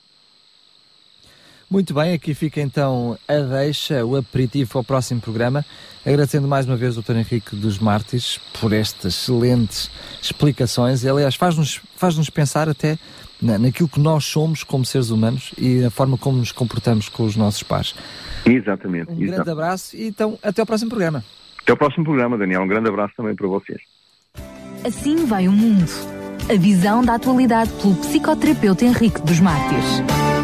Muito 1.75 1.93
bem, 1.93 2.13
aqui 2.13 2.35
fica 2.35 2.61
então 2.61 3.19
a 3.27 3.35
deixa, 3.35 4.05
o 4.05 4.15
aperitivo 4.15 4.71
para 4.71 4.81
o 4.81 4.85
próximo 4.85 5.21
programa. 5.21 5.65
Agradecendo 6.07 6.47
mais 6.47 6.67
uma 6.67 6.77
vez 6.77 6.97
o 6.97 7.03
Dr. 7.03 7.17
Henrique 7.17 7.57
dos 7.57 7.81
Mártires 7.81 8.39
por 8.61 8.73
estas 8.73 9.15
excelentes 9.15 9.91
explicações. 10.23 11.03
E, 11.03 11.09
aliás, 11.09 11.35
faz-nos 11.35 11.81
faz 11.97 12.17
-nos 12.17 12.31
pensar 12.31 12.69
até 12.69 12.97
na, 13.43 13.59
naquilo 13.59 13.89
que 13.89 13.99
nós 13.99 14.25
somos 14.25 14.63
como 14.63 14.85
seres 14.85 15.11
humanos 15.11 15.53
e 15.59 15.81
na 15.81 15.91
forma 15.91 16.17
como 16.17 16.39
nos 16.39 16.53
comportamos 16.53 17.09
com 17.09 17.25
os 17.25 17.35
nossos 17.35 17.65
pais. 17.65 17.93
Exatamente. 18.47 19.11
Um 19.11 19.27
grande 19.27 19.51
abraço 19.51 19.97
e 19.97 20.07
então 20.07 20.39
até 20.45 20.61
ao 20.61 20.67
próximo 20.67 20.91
programa. 20.91 21.25
Até 21.61 21.73
ao 21.73 21.77
próximo 21.77 22.05
programa, 22.05 22.39
Daniel. 22.39 22.63
Um 22.63 22.69
grande 22.69 22.89
abraço 22.89 23.15
também 23.17 23.35
para 23.35 23.49
vocês. 23.49 23.81
Assim 24.85 25.27
vai 25.27 25.49
o 25.49 25.53
mundo. 25.53 25.91
A 26.49 26.57
visão 26.57 27.03
da 27.03 27.17
atualidade 27.17 27.73
pelo 27.83 27.97
psicoterapeuta 27.97 28.85
Henrique 28.85 29.21
dos 29.23 29.41
Mártires. 29.41 30.44